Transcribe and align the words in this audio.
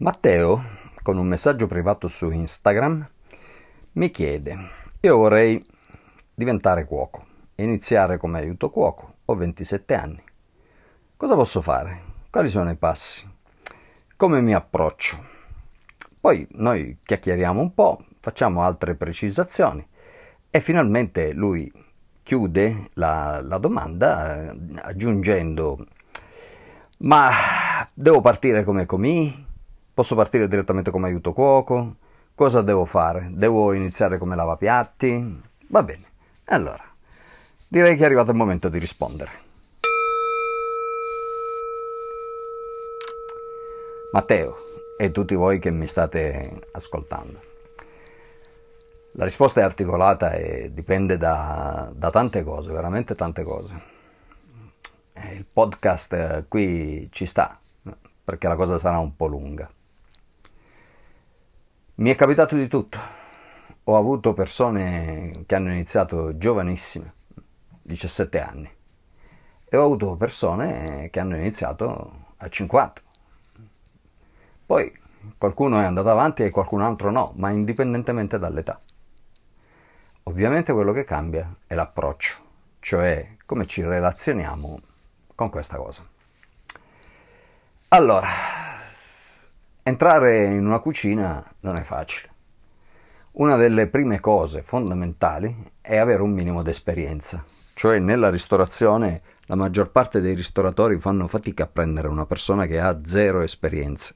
Matteo, 0.00 0.62
con 1.02 1.16
un 1.16 1.26
messaggio 1.26 1.66
privato 1.66 2.06
su 2.06 2.30
Instagram, 2.30 3.04
mi 3.94 4.10
chiede, 4.12 4.56
io 5.00 5.16
vorrei 5.16 5.60
diventare 6.32 6.84
cuoco, 6.84 7.24
iniziare 7.56 8.16
come 8.16 8.38
aiuto 8.38 8.70
cuoco, 8.70 9.14
ho 9.24 9.34
27 9.34 9.94
anni. 9.94 10.22
Cosa 11.16 11.34
posso 11.34 11.60
fare? 11.60 12.02
Quali 12.30 12.46
sono 12.46 12.70
i 12.70 12.76
passi? 12.76 13.28
Come 14.14 14.40
mi 14.40 14.54
approccio? 14.54 15.18
Poi 16.20 16.46
noi 16.52 16.98
chiacchieriamo 17.02 17.60
un 17.60 17.74
po', 17.74 18.04
facciamo 18.20 18.62
altre 18.62 18.94
precisazioni 18.94 19.84
e 20.48 20.60
finalmente 20.60 21.32
lui 21.32 21.72
chiude 22.22 22.90
la, 22.92 23.40
la 23.42 23.58
domanda 23.58 24.52
eh, 24.52 24.56
aggiungendo 24.76 25.84
ma 26.98 27.30
devo 27.94 28.20
partire 28.20 28.62
come 28.62 28.86
comì? 28.86 29.46
Posso 29.98 30.14
partire 30.14 30.46
direttamente 30.46 30.92
come 30.92 31.08
aiuto 31.08 31.32
cuoco? 31.32 31.96
Cosa 32.32 32.62
devo 32.62 32.84
fare? 32.84 33.30
Devo 33.32 33.72
iniziare 33.72 34.16
come 34.16 34.36
lavapiatti? 34.36 35.42
Va 35.70 35.82
bene. 35.82 36.04
Allora, 36.44 36.84
direi 37.66 37.96
che 37.96 38.02
è 38.02 38.04
arrivato 38.04 38.30
il 38.30 38.36
momento 38.36 38.68
di 38.68 38.78
rispondere. 38.78 39.30
Matteo 44.12 44.56
e 44.96 45.10
tutti 45.10 45.34
voi 45.34 45.58
che 45.58 45.72
mi 45.72 45.88
state 45.88 46.68
ascoltando. 46.70 47.40
La 49.14 49.24
risposta 49.24 49.58
è 49.58 49.64
articolata 49.64 50.30
e 50.30 50.70
dipende 50.72 51.16
da, 51.16 51.90
da 51.92 52.10
tante 52.10 52.44
cose, 52.44 52.70
veramente 52.70 53.16
tante 53.16 53.42
cose. 53.42 53.82
Il 55.32 55.44
podcast 55.52 56.44
qui 56.46 57.08
ci 57.10 57.26
sta, 57.26 57.58
perché 58.22 58.46
la 58.46 58.54
cosa 58.54 58.78
sarà 58.78 58.98
un 58.98 59.16
po' 59.16 59.26
lunga. 59.26 59.68
Mi 61.98 62.10
è 62.10 62.14
capitato 62.14 62.54
di 62.54 62.68
tutto. 62.68 62.96
Ho 63.82 63.96
avuto 63.96 64.32
persone 64.32 65.42
che 65.46 65.56
hanno 65.56 65.72
iniziato 65.72 66.38
giovanissime, 66.38 67.12
17 67.82 68.40
anni, 68.40 68.70
e 69.64 69.76
ho 69.76 69.84
avuto 69.84 70.14
persone 70.14 71.10
che 71.10 71.18
hanno 71.18 71.34
iniziato 71.34 72.26
a 72.36 72.48
50. 72.48 73.02
Poi 74.64 74.96
qualcuno 75.36 75.80
è 75.80 75.84
andato 75.86 76.08
avanti 76.08 76.44
e 76.44 76.50
qualcun 76.50 76.82
altro 76.82 77.10
no, 77.10 77.32
ma 77.34 77.50
indipendentemente 77.50 78.38
dall'età. 78.38 78.80
Ovviamente 80.24 80.72
quello 80.72 80.92
che 80.92 81.02
cambia 81.02 81.52
è 81.66 81.74
l'approccio, 81.74 82.36
cioè 82.78 83.34
come 83.44 83.66
ci 83.66 83.82
relazioniamo 83.82 84.80
con 85.34 85.50
questa 85.50 85.76
cosa. 85.76 86.06
Allora, 87.88 88.57
Entrare 89.88 90.44
in 90.44 90.66
una 90.66 90.80
cucina 90.80 91.42
non 91.60 91.76
è 91.76 91.80
facile. 91.80 92.28
Una 93.32 93.56
delle 93.56 93.86
prime 93.86 94.20
cose 94.20 94.60
fondamentali 94.60 95.70
è 95.80 95.96
avere 95.96 96.20
un 96.20 96.30
minimo 96.30 96.62
di 96.62 96.68
esperienza, 96.68 97.42
cioè 97.72 97.98
nella 97.98 98.28
ristorazione 98.28 99.22
la 99.46 99.54
maggior 99.54 99.90
parte 99.90 100.20
dei 100.20 100.34
ristoratori 100.34 101.00
fanno 101.00 101.26
fatica 101.26 101.62
a 101.62 101.68
prendere 101.68 102.08
una 102.08 102.26
persona 102.26 102.66
che 102.66 102.78
ha 102.78 103.00
zero 103.02 103.40
esperienza. 103.40 104.14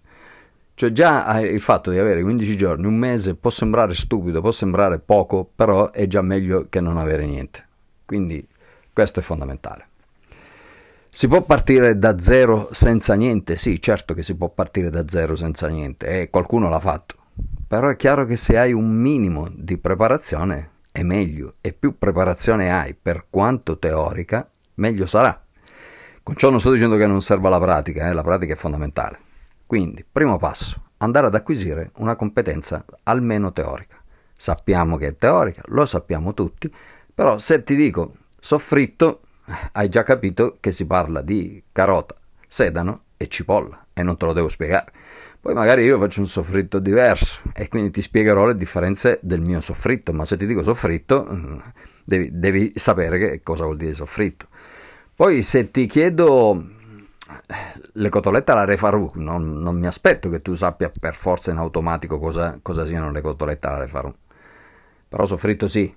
Cioè 0.74 0.92
già 0.92 1.40
il 1.40 1.62
fatto 1.62 1.90
di 1.90 1.96
avere 1.96 2.20
15 2.20 2.54
giorni, 2.54 2.84
un 2.84 2.96
mese 2.96 3.34
può 3.34 3.48
sembrare 3.48 3.94
stupido, 3.94 4.42
può 4.42 4.52
sembrare 4.52 4.98
poco, 4.98 5.50
però 5.56 5.90
è 5.90 6.06
già 6.06 6.20
meglio 6.20 6.66
che 6.68 6.82
non 6.82 6.98
avere 6.98 7.24
niente. 7.24 7.66
Quindi 8.04 8.46
questo 8.92 9.20
è 9.20 9.22
fondamentale. 9.22 9.86
Si 11.14 11.28
può 11.28 11.42
partire 11.42 11.98
da 11.98 12.18
zero 12.18 12.70
senza 12.72 13.12
niente? 13.12 13.56
Sì, 13.56 13.82
certo 13.82 14.14
che 14.14 14.22
si 14.22 14.34
può 14.34 14.48
partire 14.48 14.88
da 14.88 15.06
zero 15.06 15.36
senza 15.36 15.68
niente 15.68 16.06
e 16.06 16.30
qualcuno 16.30 16.70
l'ha 16.70 16.80
fatto. 16.80 17.16
Però 17.68 17.90
è 17.90 17.96
chiaro 17.96 18.24
che 18.24 18.36
se 18.36 18.56
hai 18.56 18.72
un 18.72 18.90
minimo 18.90 19.46
di 19.54 19.76
preparazione 19.76 20.70
è 20.90 21.02
meglio 21.02 21.56
e 21.60 21.74
più 21.74 21.98
preparazione 21.98 22.72
hai, 22.72 22.94
per 22.94 23.26
quanto 23.28 23.78
teorica, 23.78 24.48
meglio 24.76 25.04
sarà. 25.04 25.38
Con 26.22 26.34
ciò 26.34 26.48
non 26.48 26.60
sto 26.60 26.72
dicendo 26.72 26.96
che 26.96 27.06
non 27.06 27.20
serva 27.20 27.50
la 27.50 27.60
pratica, 27.60 28.08
eh? 28.08 28.14
la 28.14 28.22
pratica 28.22 28.54
è 28.54 28.56
fondamentale. 28.56 29.18
Quindi, 29.66 30.06
primo 30.10 30.38
passo, 30.38 30.80
andare 30.96 31.26
ad 31.26 31.34
acquisire 31.34 31.90
una 31.96 32.16
competenza 32.16 32.86
almeno 33.02 33.52
teorica. 33.52 34.02
Sappiamo 34.34 34.96
che 34.96 35.08
è 35.08 35.16
teorica, 35.18 35.60
lo 35.66 35.84
sappiamo 35.84 36.32
tutti, 36.32 36.72
però 37.14 37.36
se 37.36 37.62
ti 37.62 37.76
dico 37.76 38.14
soffritto, 38.40 39.21
hai 39.72 39.88
già 39.88 40.02
capito 40.02 40.56
che 40.60 40.72
si 40.72 40.86
parla 40.86 41.20
di 41.22 41.62
carota, 41.72 42.14
sedano 42.46 43.04
e 43.16 43.28
cipolla 43.28 43.86
e 43.92 44.02
non 44.02 44.16
te 44.16 44.26
lo 44.26 44.32
devo 44.32 44.48
spiegare. 44.48 44.92
Poi 45.40 45.54
magari 45.54 45.82
io 45.82 45.98
faccio 45.98 46.20
un 46.20 46.28
soffritto 46.28 46.78
diverso 46.78 47.40
e 47.52 47.68
quindi 47.68 47.90
ti 47.90 48.00
spiegherò 48.00 48.46
le 48.46 48.56
differenze 48.56 49.18
del 49.22 49.40
mio 49.40 49.60
soffritto, 49.60 50.12
ma 50.12 50.24
se 50.24 50.36
ti 50.36 50.46
dico 50.46 50.62
soffritto 50.62 51.26
mm, 51.28 51.58
devi, 52.04 52.30
devi 52.32 52.72
sapere 52.76 53.18
che 53.18 53.42
cosa 53.42 53.64
vuol 53.64 53.76
dire 53.76 53.92
soffritto. 53.92 54.46
Poi 55.14 55.42
se 55.42 55.70
ti 55.72 55.86
chiedo 55.86 56.64
le 57.92 58.08
cotolette 58.08 58.52
alla 58.52 58.64
Re 58.64 58.76
Farouk, 58.76 59.16
non, 59.16 59.58
non, 59.58 59.76
mi 59.76 59.86
aspetto 59.86 60.28
che 60.28 60.42
tu 60.42 60.54
sappia 60.54 60.92
per 60.96 61.16
forza 61.16 61.50
in 61.50 61.56
automatico 61.56 62.18
cosa, 62.18 62.58
cosa 62.62 62.84
siano 62.84 63.10
le 63.10 63.20
cotolette 63.20 63.66
alla 63.66 63.78
Re 63.78 63.88
Farouk, 63.88 64.16
però 65.08 65.26
soffritto 65.26 65.66
sì, 65.66 65.92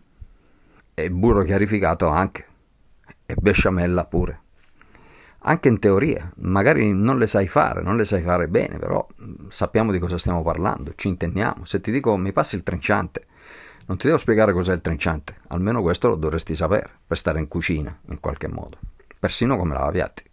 e 0.93 1.11
burro 1.11 1.43
chiarificato 1.43 2.07
anche 2.07 2.45
e 3.25 3.35
besciamella 3.35 4.05
pure. 4.05 4.41
Anche 5.47 5.67
in 5.67 5.77
teoria, 5.77 6.31
magari 6.37 6.91
non 6.91 7.19
le 7.19 7.27
sai 7.27 7.47
fare, 7.47 7.81
non 7.81 7.97
le 7.97 8.05
sai 8.05 8.21
fare 8.21 8.47
bene, 8.47 8.79
però 8.79 9.05
mm, 9.21 9.47
sappiamo 9.49 9.91
di 9.91 9.99
cosa 9.99 10.17
stiamo 10.17 10.41
parlando, 10.41 10.93
ci 10.95 11.07
intendiamo. 11.07 11.65
Se 11.65 11.81
ti 11.81 11.91
dico 11.91 12.17
mi 12.17 12.31
passi 12.31 12.55
il 12.55 12.63
trinciante, 12.63 13.27
non 13.85 13.97
ti 13.97 14.07
devo 14.07 14.17
spiegare 14.17 14.53
cos'è 14.53 14.73
il 14.73 14.81
trinciante, 14.81 15.35
almeno 15.49 15.81
questo 15.83 16.07
lo 16.07 16.15
dovresti 16.15 16.55
sapere 16.55 16.89
per 17.05 17.17
stare 17.17 17.39
in 17.39 17.47
cucina 17.47 17.95
in 18.09 18.19
qualche 18.19 18.47
modo, 18.47 18.79
persino 19.19 19.55
come 19.57 19.73
lavapiatti. 19.73 20.23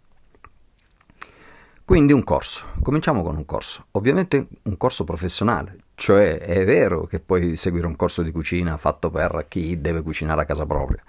Quindi 1.85 2.13
un 2.13 2.23
corso, 2.23 2.67
cominciamo 2.81 3.21
con 3.21 3.35
un 3.35 3.45
corso, 3.45 3.87
ovviamente 3.91 4.47
un 4.63 4.77
corso 4.77 5.03
professionale, 5.03 5.77
cioè 5.95 6.39
è 6.39 6.63
vero 6.65 7.05
che 7.05 7.19
puoi 7.19 7.55
seguire 7.55 7.85
un 7.85 7.95
corso 7.95 8.23
di 8.23 8.31
cucina 8.31 8.77
fatto 8.77 9.11
per 9.11 9.45
chi 9.49 9.79
deve 9.79 10.01
cucinare 10.01 10.41
a 10.41 10.45
casa 10.45 10.65
propria, 10.65 11.03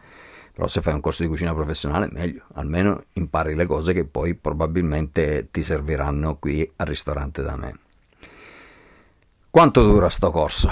però 0.55 0.69
se 0.69 0.81
fai 0.81 0.95
un 0.95 1.01
corso 1.01 1.25
di 1.25 1.29
cucina 1.29 1.53
professionale 1.53 2.09
meglio, 2.13 2.45
almeno 2.55 3.07
impari 3.15 3.57
le 3.57 3.67
cose 3.67 3.93
che 3.93 4.05
poi 4.05 4.37
probabilmente 4.37 5.49
ti 5.51 5.65
serviranno 5.65 6.37
qui 6.37 6.71
al 6.77 6.87
ristorante 6.87 7.43
da 7.43 7.57
me. 7.57 7.79
Quanto 9.51 9.83
dura 9.83 10.09
sto 10.11 10.31
corso? 10.31 10.71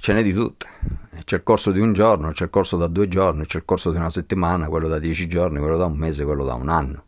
Ce 0.00 0.14
n'è 0.14 0.22
di 0.22 0.32
tutte. 0.32 0.66
C'è 1.24 1.36
il 1.36 1.42
corso 1.42 1.70
di 1.70 1.80
un 1.80 1.92
giorno, 1.92 2.32
c'è 2.32 2.44
il 2.44 2.50
corso 2.50 2.78
da 2.78 2.86
due 2.86 3.08
giorni, 3.08 3.44
c'è 3.44 3.58
il 3.58 3.64
corso 3.66 3.90
di 3.90 3.98
una 3.98 4.08
settimana, 4.08 4.68
quello 4.68 4.88
da 4.88 4.98
dieci 4.98 5.28
giorni, 5.28 5.58
quello 5.58 5.76
da 5.76 5.84
un 5.84 5.96
mese, 5.96 6.24
quello 6.24 6.44
da 6.44 6.54
un 6.54 6.70
anno. 6.70 7.04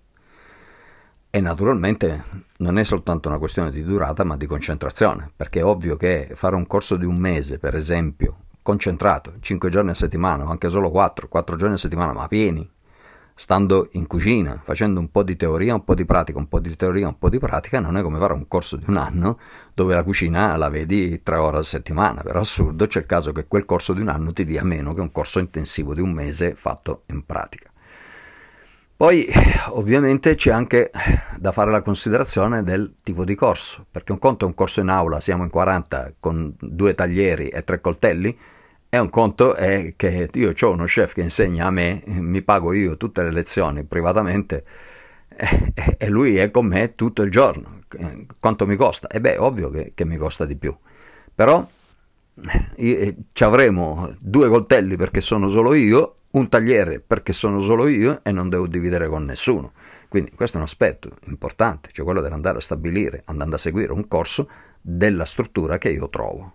E 1.30 1.40
naturalmente 1.40 2.24
non 2.58 2.78
è 2.78 2.84
soltanto 2.84 3.28
una 3.28 3.38
questione 3.38 3.70
di 3.70 3.82
durata, 3.82 4.22
ma 4.22 4.36
di 4.36 4.44
concentrazione, 4.44 5.30
perché 5.34 5.60
è 5.60 5.64
ovvio 5.64 5.96
che 5.96 6.32
fare 6.34 6.56
un 6.56 6.66
corso 6.66 6.96
di 6.96 7.06
un 7.06 7.16
mese, 7.16 7.58
per 7.58 7.74
esempio, 7.74 8.36
concentrato, 8.62 9.34
5 9.40 9.68
giorni 9.68 9.90
a 9.90 9.94
settimana 9.94 10.44
o 10.44 10.50
anche 10.50 10.68
solo 10.68 10.90
4, 10.90 11.28
4 11.28 11.56
giorni 11.56 11.74
a 11.74 11.78
settimana, 11.78 12.12
ma 12.12 12.28
pieni, 12.28 12.68
stando 13.34 13.88
in 13.92 14.06
cucina, 14.06 14.60
facendo 14.62 15.00
un 15.00 15.10
po' 15.10 15.22
di 15.22 15.36
teoria, 15.36 15.74
un 15.74 15.84
po' 15.84 15.94
di 15.94 16.04
pratica, 16.04 16.38
un 16.38 16.48
po' 16.48 16.60
di 16.60 16.76
teoria, 16.76 17.08
un 17.08 17.18
po' 17.18 17.28
di 17.28 17.38
pratica, 17.38 17.80
non 17.80 17.96
è 17.96 18.02
come 18.02 18.18
fare 18.18 18.34
un 18.34 18.46
corso 18.46 18.76
di 18.76 18.84
un 18.86 18.96
anno 18.96 19.38
dove 19.74 19.94
la 19.94 20.02
cucina 20.02 20.56
la 20.56 20.68
vedi 20.68 21.22
3 21.22 21.36
ore 21.36 21.58
a 21.58 21.62
settimana. 21.62 22.22
Per 22.22 22.36
assurdo 22.36 22.86
c'è 22.86 23.00
il 23.00 23.06
caso 23.06 23.32
che 23.32 23.46
quel 23.46 23.64
corso 23.64 23.92
di 23.94 24.00
un 24.00 24.08
anno 24.08 24.32
ti 24.32 24.44
dia 24.44 24.62
meno 24.62 24.94
che 24.94 25.00
un 25.00 25.10
corso 25.10 25.38
intensivo 25.38 25.94
di 25.94 26.00
un 26.00 26.12
mese 26.12 26.54
fatto 26.54 27.02
in 27.06 27.24
pratica. 27.24 27.71
Poi 29.02 29.26
ovviamente 29.70 30.36
c'è 30.36 30.52
anche 30.52 30.92
da 31.36 31.50
fare 31.50 31.72
la 31.72 31.82
considerazione 31.82 32.62
del 32.62 32.98
tipo 33.02 33.24
di 33.24 33.34
corso, 33.34 33.84
perché 33.90 34.12
un 34.12 34.20
conto 34.20 34.44
è 34.44 34.46
un 34.46 34.54
corso 34.54 34.78
in 34.78 34.90
aula, 34.90 35.18
siamo 35.18 35.42
in 35.42 35.50
40 35.50 36.12
con 36.20 36.54
due 36.56 36.94
taglieri 36.94 37.48
e 37.48 37.64
tre 37.64 37.80
coltelli, 37.80 38.38
e 38.88 38.98
un 38.98 39.10
conto 39.10 39.56
è 39.56 39.94
che 39.96 40.30
io 40.32 40.54
ho 40.56 40.70
uno 40.70 40.84
chef 40.84 41.14
che 41.14 41.20
insegna 41.20 41.66
a 41.66 41.70
me, 41.70 42.04
mi 42.06 42.42
pago 42.42 42.72
io 42.72 42.96
tutte 42.96 43.24
le 43.24 43.32
lezioni 43.32 43.82
privatamente 43.82 44.64
e, 45.34 45.96
e 45.98 46.08
lui 46.08 46.36
è 46.36 46.52
con 46.52 46.66
me 46.66 46.94
tutto 46.94 47.22
il 47.22 47.30
giorno. 47.32 47.80
Quanto 48.38 48.68
mi 48.68 48.76
costa? 48.76 49.08
E 49.08 49.20
beh, 49.20 49.36
ovvio 49.36 49.68
che, 49.70 49.90
che 49.96 50.04
mi 50.04 50.16
costa 50.16 50.44
di 50.44 50.54
più. 50.54 50.72
Però 51.34 51.68
eh, 52.76 53.16
ci 53.32 53.42
avremo 53.42 54.14
due 54.20 54.48
coltelli 54.48 54.94
perché 54.94 55.20
sono 55.20 55.48
solo 55.48 55.74
io 55.74 56.18
un 56.32 56.48
tagliere 56.48 57.00
perché 57.00 57.32
sono 57.32 57.60
solo 57.60 57.88
io 57.88 58.20
e 58.22 58.32
non 58.32 58.48
devo 58.48 58.66
dividere 58.66 59.08
con 59.08 59.24
nessuno. 59.24 59.72
Quindi 60.08 60.32
questo 60.32 60.56
è 60.56 60.60
un 60.60 60.66
aspetto 60.66 61.10
importante, 61.26 61.88
cioè 61.92 62.04
quello 62.04 62.20
dell'andare 62.20 62.58
a 62.58 62.60
stabilire, 62.60 63.22
andando 63.26 63.56
a 63.56 63.58
seguire 63.58 63.92
un 63.92 64.06
corso 64.08 64.48
della 64.80 65.24
struttura 65.24 65.78
che 65.78 65.90
io 65.90 66.08
trovo. 66.08 66.54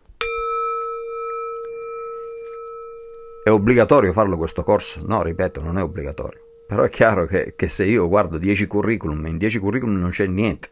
È 3.43 3.49
obbligatorio 3.49 4.13
farlo 4.13 4.37
questo 4.37 4.63
corso? 4.63 5.01
No, 5.05 5.23
ripeto, 5.23 5.61
non 5.61 5.77
è 5.77 5.81
obbligatorio. 5.81 6.41
Però 6.67 6.83
è 6.83 6.89
chiaro 6.89 7.25
che, 7.25 7.53
che 7.55 7.69
se 7.69 7.85
io 7.85 8.07
guardo 8.09 8.37
10 8.37 8.67
curriculum 8.67 9.25
e 9.25 9.29
in 9.29 9.37
10 9.37 9.59
curriculum 9.59 9.97
non 9.97 10.09
c'è 10.09 10.27
niente, 10.27 10.69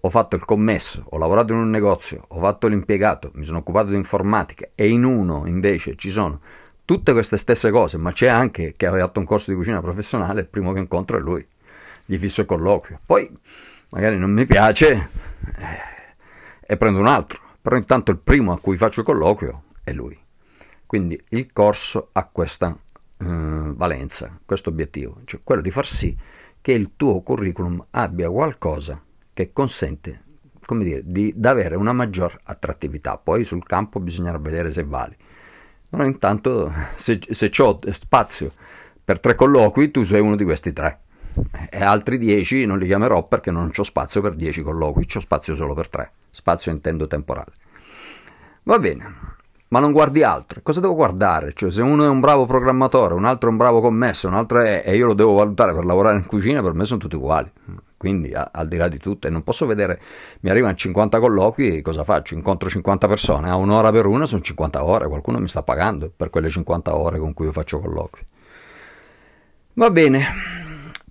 ho 0.00 0.10
fatto 0.10 0.34
il 0.34 0.44
commesso, 0.44 1.04
ho 1.08 1.18
lavorato 1.18 1.52
in 1.52 1.60
un 1.60 1.70
negozio, 1.70 2.24
ho 2.26 2.40
fatto 2.40 2.66
l'impiegato, 2.66 3.30
mi 3.34 3.44
sono 3.44 3.58
occupato 3.58 3.90
di 3.90 3.96
informatica 3.96 4.70
e 4.74 4.88
in 4.88 5.04
uno 5.04 5.46
invece 5.46 5.94
ci 5.94 6.10
sono 6.10 6.40
tutte 6.90 7.12
queste 7.12 7.36
stesse 7.36 7.70
cose, 7.70 7.98
ma 7.98 8.10
c'è 8.10 8.26
anche 8.26 8.74
che 8.76 8.84
aveva 8.84 9.06
fatto 9.06 9.20
un 9.20 9.24
corso 9.24 9.52
di 9.52 9.56
cucina 9.56 9.80
professionale, 9.80 10.40
il 10.40 10.48
primo 10.48 10.72
che 10.72 10.80
incontro 10.80 11.18
è 11.18 11.20
lui, 11.20 11.46
gli 12.04 12.18
fisso 12.18 12.40
il 12.40 12.48
colloquio. 12.48 12.98
Poi 13.06 13.30
magari 13.90 14.18
non 14.18 14.32
mi 14.32 14.44
piace 14.44 15.08
eh, 15.56 16.66
e 16.66 16.76
prendo 16.76 16.98
un 16.98 17.06
altro, 17.06 17.40
però 17.62 17.76
intanto 17.76 18.10
il 18.10 18.18
primo 18.18 18.50
a 18.50 18.58
cui 18.58 18.76
faccio 18.76 19.00
il 19.00 19.06
colloquio 19.06 19.62
è 19.84 19.92
lui. 19.92 20.18
Quindi 20.84 21.16
il 21.28 21.52
corso 21.52 22.08
ha 22.10 22.24
questa 22.24 22.76
eh, 23.18 23.24
valenza, 23.24 24.36
questo 24.44 24.70
obiettivo, 24.70 25.20
cioè 25.26 25.42
quello 25.44 25.62
di 25.62 25.70
far 25.70 25.86
sì 25.86 26.18
che 26.60 26.72
il 26.72 26.94
tuo 26.96 27.20
curriculum 27.20 27.86
abbia 27.90 28.28
qualcosa 28.28 29.00
che 29.32 29.52
consente 29.52 30.22
come 30.66 30.82
dire, 30.82 31.02
di, 31.04 31.32
di 31.36 31.46
avere 31.46 31.76
una 31.76 31.92
maggior 31.92 32.36
attrattività. 32.42 33.16
Poi 33.16 33.44
sul 33.44 33.64
campo 33.64 34.00
bisognerà 34.00 34.38
vedere 34.38 34.72
se 34.72 34.82
vali. 34.82 35.16
Però 35.90 36.04
intanto 36.04 36.72
se, 36.94 37.20
se 37.28 37.50
ho 37.58 37.78
spazio 37.90 38.52
per 39.04 39.18
tre 39.18 39.34
colloqui, 39.34 39.90
tu 39.90 40.04
sei 40.04 40.20
uno 40.20 40.36
di 40.36 40.44
questi 40.44 40.72
tre. 40.72 41.00
E 41.68 41.82
altri 41.82 42.16
dieci 42.16 42.64
non 42.64 42.78
li 42.78 42.86
chiamerò 42.86 43.26
perché 43.26 43.50
non 43.50 43.70
ho 43.76 43.82
spazio 43.82 44.20
per 44.20 44.34
dieci 44.34 44.62
colloqui, 44.62 45.06
ho 45.14 45.20
spazio 45.20 45.56
solo 45.56 45.74
per 45.74 45.88
tre. 45.88 46.12
Spazio 46.30 46.70
intendo 46.70 47.08
temporale. 47.08 47.52
Va 48.62 48.78
bene, 48.78 49.14
ma 49.68 49.80
non 49.80 49.90
guardi 49.90 50.22
altro. 50.22 50.60
Cosa 50.62 50.80
devo 50.80 50.94
guardare? 50.94 51.52
Cioè, 51.54 51.72
se 51.72 51.82
uno 51.82 52.04
è 52.04 52.08
un 52.08 52.20
bravo 52.20 52.46
programmatore, 52.46 53.14
un 53.14 53.24
altro 53.24 53.48
è 53.48 53.52
un 53.52 53.58
bravo 53.58 53.80
commesso, 53.80 54.28
un 54.28 54.34
altro 54.34 54.60
è 54.60 54.82
e 54.84 54.94
io 54.94 55.06
lo 55.06 55.14
devo 55.14 55.34
valutare 55.34 55.74
per 55.74 55.84
lavorare 55.84 56.18
in 56.18 56.26
cucina, 56.26 56.62
per 56.62 56.74
me 56.74 56.84
sono 56.84 57.00
tutti 57.00 57.16
uguali. 57.16 57.50
Quindi, 58.00 58.32
a, 58.32 58.48
al 58.50 58.66
di 58.66 58.78
là 58.78 58.88
di 58.88 58.96
tutto, 58.96 59.26
e 59.26 59.30
non 59.30 59.42
posso 59.42 59.66
vedere, 59.66 60.00
mi 60.40 60.48
arrivano 60.48 60.74
50 60.74 61.20
colloqui, 61.20 61.82
cosa 61.82 62.02
faccio? 62.02 62.32
Incontro 62.32 62.70
50 62.70 63.06
persone, 63.06 63.50
a 63.50 63.56
un'ora 63.56 63.92
per 63.92 64.06
una 64.06 64.24
sono 64.24 64.40
50 64.40 64.82
ore, 64.82 65.06
qualcuno 65.06 65.38
mi 65.38 65.48
sta 65.48 65.62
pagando 65.62 66.10
per 66.16 66.30
quelle 66.30 66.48
50 66.48 66.96
ore 66.96 67.18
con 67.18 67.34
cui 67.34 67.44
io 67.44 67.52
faccio 67.52 67.78
colloqui. 67.78 68.22
Va 69.74 69.90
bene. 69.90 70.24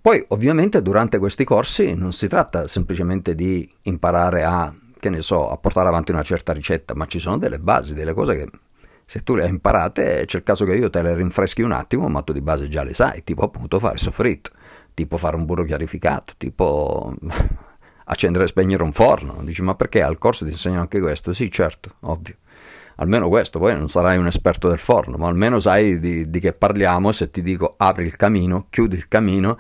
Poi, 0.02 0.26
ovviamente, 0.30 0.82
durante 0.82 1.20
questi 1.20 1.44
corsi 1.44 1.94
non 1.94 2.12
si 2.12 2.28
tratta 2.28 2.68
semplicemente 2.68 3.36
di 3.36 3.72
imparare 3.84 4.44
a 4.44 4.74
che 5.00 5.12
ne 5.12 5.22
so, 5.22 5.52
a 5.52 5.58
portare 5.58 5.90
avanti 5.90 6.12
una 6.12 6.24
certa 6.24 6.54
ricetta, 6.54 6.96
ma 6.96 7.06
ci 7.06 7.20
sono 7.20 7.38
delle 7.38 7.60
basi, 7.60 7.94
delle 7.94 8.16
cose 8.16 8.36
che 8.36 8.50
se 9.06 9.22
tu 9.22 9.36
le 9.36 9.44
hai 9.44 9.50
imparate 9.50 10.24
c'è 10.26 10.38
il 10.38 10.44
caso 10.44 10.66
che 10.66 10.74
io 10.74 10.90
te 10.90 11.04
le 11.04 11.14
rinfreschi 11.14 11.62
un 11.62 11.72
attimo, 11.72 12.08
ma 12.10 12.24
tu 12.24 12.34
di 12.34 12.42
base 12.42 12.68
già 12.68 12.82
le 12.82 12.96
sai, 12.96 13.24
tipo 13.24 13.44
appunto 13.44 13.78
fare 13.80 14.00
soffritto, 14.00 14.50
tipo 15.00 15.16
fare 15.16 15.38
un 15.38 15.46
burro 15.46 15.64
chiarificato, 15.64 16.34
tipo 16.38 17.16
accendere 18.04 18.44
e 18.44 18.48
spegnere 18.48 18.84
un 18.84 18.92
forno. 18.92 19.38
Dici, 19.44 19.62
ma 19.62 19.76
perché 19.76 20.02
al 20.02 20.18
corso 20.18 20.44
ti 20.44 20.52
insegnano 20.52 20.82
anche 20.82 21.00
questo? 21.00 21.32
Sì, 21.32 21.50
certo, 21.50 21.96
ovvio. 22.02 22.36
Almeno 22.96 23.30
questo, 23.30 23.60
poi 23.60 23.78
non 23.78 23.88
sarai 23.88 24.18
un 24.18 24.28
esperto 24.28 24.68
del 24.68 24.78
forno, 24.78 25.16
ma 25.16 25.30
almeno 25.30 25.62
sai 25.62 26.00
di, 26.00 26.30
di 26.30 26.40
che 26.42 26.52
parliamo 26.52 27.14
se 27.14 27.32
ti 27.32 27.42
dico 27.42 27.76
apri 27.78 28.04
il 28.04 28.18
camino, 28.18 28.68
chiudi 28.70 28.98
il 28.98 29.08
camino 29.08 29.58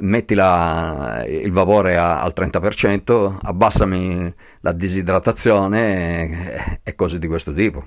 metti 0.00 0.34
la, 0.34 1.24
il 1.26 1.50
vapore 1.50 1.96
a, 1.96 2.20
al 2.20 2.32
30%, 2.36 3.38
abbassami 3.42 4.34
la 4.60 4.72
disidratazione 4.72 6.28
e, 6.28 6.80
e 6.84 6.94
cose 6.94 7.18
di 7.18 7.26
questo 7.26 7.52
tipo. 7.52 7.84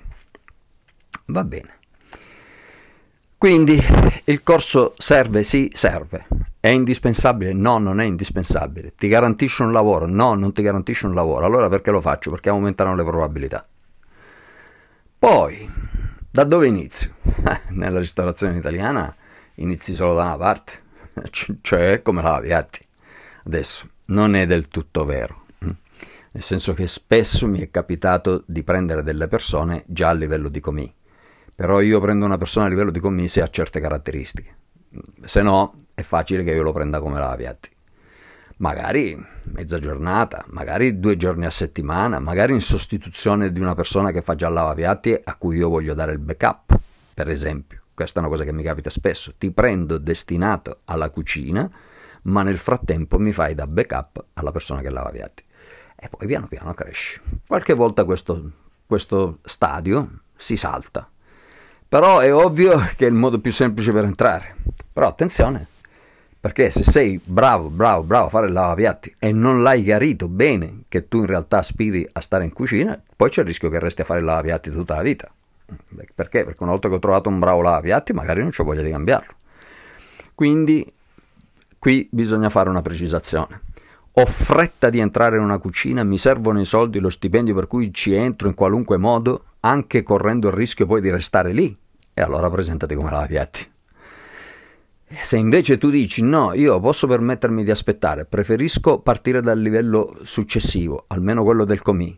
Va 1.28 1.46
bene. 1.46 1.78
Quindi 3.40 3.82
il 4.26 4.44
corso 4.44 4.96
serve? 4.98 5.44
Sì, 5.44 5.72
serve. 5.74 6.28
È 6.60 6.68
indispensabile? 6.68 7.54
No, 7.54 7.78
non 7.78 8.02
è 8.02 8.04
indispensabile. 8.04 8.94
Ti 8.98 9.08
garantisce 9.08 9.64
un 9.64 9.72
lavoro? 9.72 10.06
No, 10.06 10.34
non 10.34 10.52
ti 10.52 10.62
garantisce 10.62 11.06
un 11.06 11.14
lavoro. 11.14 11.46
Allora 11.46 11.70
perché 11.70 11.90
lo 11.90 12.02
faccio? 12.02 12.32
Perché 12.32 12.50
aumentano 12.50 12.96
le 12.96 13.04
probabilità. 13.06 13.66
Poi, 15.18 15.72
da 16.30 16.44
dove 16.44 16.68
inizio? 16.68 17.16
Nella 17.70 18.00
ristorazione 18.00 18.58
italiana 18.58 19.16
inizi 19.56 19.94
solo 19.94 20.14
da 20.16 20.24
una 20.24 20.38
parte 20.38 20.82
cioè 21.62 22.02
come 22.02 22.22
la 22.22 22.42
Viatti. 22.42 22.86
Adesso 23.46 23.88
non 24.08 24.36
è 24.36 24.46
del 24.46 24.68
tutto 24.68 25.06
vero, 25.06 25.46
hm? 25.60 25.72
nel 26.32 26.44
senso 26.44 26.74
che 26.74 26.88
spesso 26.88 27.48
mi 27.48 27.62
è 27.62 27.72
capitato 27.72 28.44
di 28.46 28.64
prendere 28.64 29.02
delle 29.02 29.30
persone 29.30 29.84
già 29.88 30.10
a 30.10 30.14
livello 30.14 30.50
di 30.50 30.60
comì, 30.60 30.94
però 31.60 31.82
io 31.82 32.00
prendo 32.00 32.24
una 32.24 32.38
persona 32.38 32.68
a 32.68 32.70
livello 32.70 32.90
di 32.90 33.02
comì 33.02 33.28
se 33.28 33.42
ha 33.42 33.48
certe 33.50 33.82
caratteristiche, 33.82 34.56
se 35.26 35.42
no 35.42 35.88
è 35.94 36.04
facile 36.04 36.46
che 36.46 36.54
io 36.54 36.64
lo 36.64 36.72
prenda 36.72 37.02
come 37.02 37.20
la 37.20 37.36
Viatti. 37.36 37.70
Magari 38.60 39.22
mezza 39.52 39.78
giornata, 39.78 40.46
magari 40.52 41.02
due 41.02 41.18
giorni 41.18 41.46
a 41.46 41.50
settimana, 41.50 42.20
magari 42.20 42.54
in 42.54 42.62
sostituzione 42.62 43.52
di 43.52 43.60
una 43.60 43.76
persona 43.76 44.12
che 44.12 44.22
fa 44.22 44.36
già 44.36 44.48
lavapiatti 44.48 45.20
a 45.22 45.36
cui 45.36 45.58
io 45.58 45.68
voglio 45.68 45.94
dare 45.94 46.14
il 46.14 46.20
backup, 46.20 46.80
per 47.14 47.30
esempio. 47.30 47.82
Questa 47.94 48.20
è 48.20 48.24
una 48.24 48.32
cosa 48.32 48.46
che 48.46 48.54
mi 48.54 48.64
capita 48.64 48.90
spesso. 48.90 49.34
Ti 49.38 49.52
prendo 49.52 49.98
destinato 49.98 50.80
alla 50.86 51.10
cucina, 51.10 51.70
ma 52.22 52.42
nel 52.42 52.58
frattempo 52.58 53.20
mi 53.20 53.34
fai 53.34 53.54
da 53.54 53.68
backup 53.68 54.28
alla 54.36 54.54
persona 54.54 54.80
che 54.80 54.90
lava 54.90 55.10
piatti. 55.10 55.44
E 55.98 56.08
poi 56.08 56.26
piano 56.26 56.48
piano 56.48 56.74
cresci. 56.74 57.20
Qualche 57.46 57.74
volta 57.74 58.06
questo, 58.06 58.50
questo 58.86 59.40
stadio 59.44 60.22
si 60.38 60.56
salta. 60.56 61.09
Però 61.90 62.20
è 62.20 62.32
ovvio 62.32 62.78
che 62.96 63.06
è 63.06 63.10
il 63.10 63.16
modo 63.16 63.40
più 63.40 63.52
semplice 63.52 63.92
per 63.92 64.06
entrare. 64.06 64.56
Però 64.94 65.08
attenzione, 65.08 65.66
perché 66.40 66.70
se 66.70 66.84
sei 66.84 67.20
bravo, 67.24 67.70
bravo, 67.70 68.04
bravo 68.04 68.28
a 68.28 68.30
fare 68.30 68.46
il 68.46 68.54
lavapiatti 68.54 69.16
e 69.18 69.32
non 69.32 69.64
l'hai 69.64 69.84
chiarito 69.84 70.28
bene 70.28 70.84
che 70.88 71.08
tu 71.08 71.18
in 71.18 71.26
realtà 71.26 71.58
aspiri 71.58 72.08
a 72.12 72.22
stare 72.22 72.44
in 72.44 72.54
cucina, 72.54 73.02
poi 73.16 73.30
c'è 73.30 73.42
il 73.42 73.48
rischio 73.48 73.70
che 73.70 73.80
resti 73.80 74.02
a 74.02 74.06
fare 74.06 74.20
il 74.20 74.26
lavapiatti 74.26 74.70
tutta 74.70 74.96
la 74.96 75.02
vita. 75.02 75.32
Perché? 76.16 76.46
Perché 76.46 76.64
una 76.64 76.72
volta 76.72 76.90
che 76.90 76.96
ho 76.96 77.00
trovato 77.00 77.30
un 77.30 77.40
bravo 77.40 77.62
lavapiatti 77.62 78.14
magari 78.14 78.42
non 78.42 78.52
ho 78.56 78.64
voglia 78.64 78.82
di 78.82 78.92
cambiarlo. 78.92 79.34
Quindi 80.36 80.94
qui 81.80 82.08
bisogna 82.12 82.50
fare 82.50 82.70
una 82.70 82.82
precisazione. 82.82 83.62
Ho 84.14 84.26
fretta 84.26 84.90
di 84.90 85.00
entrare 85.00 85.38
in 85.38 85.44
una 85.44 85.58
cucina, 85.58 86.04
mi 86.04 86.18
servono 86.18 86.60
i 86.60 86.66
soldi, 86.66 87.00
lo 87.00 87.10
stipendio 87.10 87.56
per 87.56 87.68
cui 87.68 87.94
ci 87.94 88.14
entro 88.14 88.48
in 88.48 88.54
qualunque 88.54 88.98
modo, 88.98 89.46
anche 89.62 90.04
correndo 90.04 90.48
il 90.48 90.54
rischio 90.54 90.86
poi 90.86 91.02
di 91.02 91.10
restare 91.10 91.52
lì. 91.52 91.76
E 92.14 92.22
allora 92.22 92.50
presentati 92.50 92.96
come 92.96 93.12
lavapiatti. 93.12 93.72
Se 95.12 95.38
invece 95.38 95.78
tu 95.80 95.90
dici 95.90 96.22
no, 96.22 96.54
io 96.54 96.80
posso 96.80 97.08
permettermi 97.08 97.64
di 97.64 97.72
aspettare, 97.72 98.26
preferisco 98.26 99.00
partire 99.00 99.42
dal 99.42 99.60
livello 99.60 100.20
successivo, 100.24 101.06
almeno 101.08 101.44
quello 101.44 101.66
del 101.66 101.82
comì, 101.82 102.18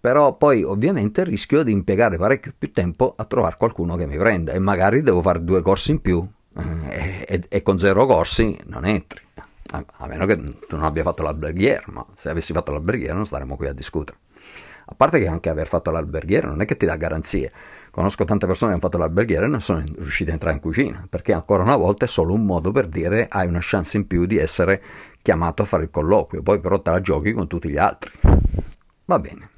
però 0.00 0.36
poi 0.36 0.64
ovviamente 0.64 1.22
rischio 1.22 1.62
di 1.62 1.70
impiegare 1.70 2.18
parecchio 2.18 2.52
più 2.58 2.72
tempo 2.72 3.14
a 3.16 3.24
trovare 3.24 3.56
qualcuno 3.56 3.94
che 3.94 4.06
mi 4.06 4.16
prenda 4.16 4.52
e 4.52 4.58
magari 4.58 5.00
devo 5.02 5.22
fare 5.22 5.44
due 5.44 5.62
corsi 5.62 5.92
in 5.92 6.00
più 6.00 6.26
eh, 6.58 7.24
e, 7.26 7.44
e, 7.48 7.62
con 7.62 7.78
zero 7.78 8.04
corsi 8.04 8.58
non 8.66 8.84
entri. 8.84 9.20
A, 9.70 9.84
a, 9.98 10.06
meno 10.06 10.26
che 10.26 10.36
tu 10.36 10.76
non 10.76 10.84
abbia 10.84 11.02
fatto 11.04 11.22
l'alberghiere, 11.22 11.84
ma 11.86 12.04
se 12.16 12.30
avessi 12.30 12.52
fatto 12.52 12.72
l'alberghiere 12.72 13.14
non 13.14 13.26
staremmo 13.26 13.56
qui 13.56 13.68
a 13.68 13.72
discutere. 13.72 14.18
A 14.86 14.94
parte 14.94 15.18
che 15.18 15.26
anche 15.26 15.48
aver 15.48 15.66
fatto 15.66 15.90
l'alberghiere 15.90 16.46
non 16.46 16.60
è 16.60 16.64
che 16.64 16.76
ti 16.76 16.86
dà 16.86 16.96
garanzie. 16.96 17.50
Conosco 17.90 18.24
tante 18.24 18.46
persone 18.46 18.72
che 18.72 18.78
hanno 18.78 18.86
fatto 18.86 18.98
l'alberghiere 18.98 19.46
e 19.46 19.48
non 19.48 19.60
sono 19.60 19.82
riuscite 19.98 20.30
a 20.30 20.34
entrare 20.34 20.56
in 20.56 20.60
cucina, 20.60 21.06
perché 21.08 21.32
ancora 21.32 21.62
una 21.62 21.76
volta 21.76 22.04
è 22.04 22.08
solo 22.08 22.34
un 22.34 22.44
modo 22.44 22.72
per 22.72 22.88
dire 22.88 23.28
hai 23.30 23.46
una 23.46 23.60
chance 23.62 23.96
in 23.96 24.06
più 24.06 24.26
di 24.26 24.36
essere 24.36 24.82
chiamato 25.22 25.62
a 25.62 25.64
fare 25.64 25.84
il 25.84 25.90
colloquio, 25.90 26.42
poi 26.42 26.58
però 26.60 26.80
te 26.80 26.90
la 26.90 27.00
giochi 27.00 27.32
con 27.32 27.46
tutti 27.46 27.68
gli 27.68 27.78
altri. 27.78 28.10
Va 29.06 29.18
bene. 29.18 29.50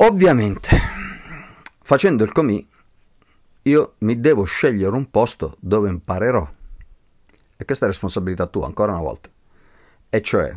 Ovviamente, 0.00 0.78
facendo 1.82 2.22
il 2.22 2.30
comì, 2.30 2.68
io 3.62 3.94
mi 3.98 4.20
devo 4.20 4.44
scegliere 4.44 4.94
un 4.94 5.10
posto 5.10 5.56
dove 5.58 5.88
imparerò. 5.88 6.48
E 7.56 7.64
questa 7.64 7.86
è 7.86 7.88
responsabilità 7.88 8.46
tua, 8.46 8.66
ancora 8.66 8.92
una 8.92 9.00
volta. 9.00 9.28
E 10.08 10.22
cioè, 10.22 10.56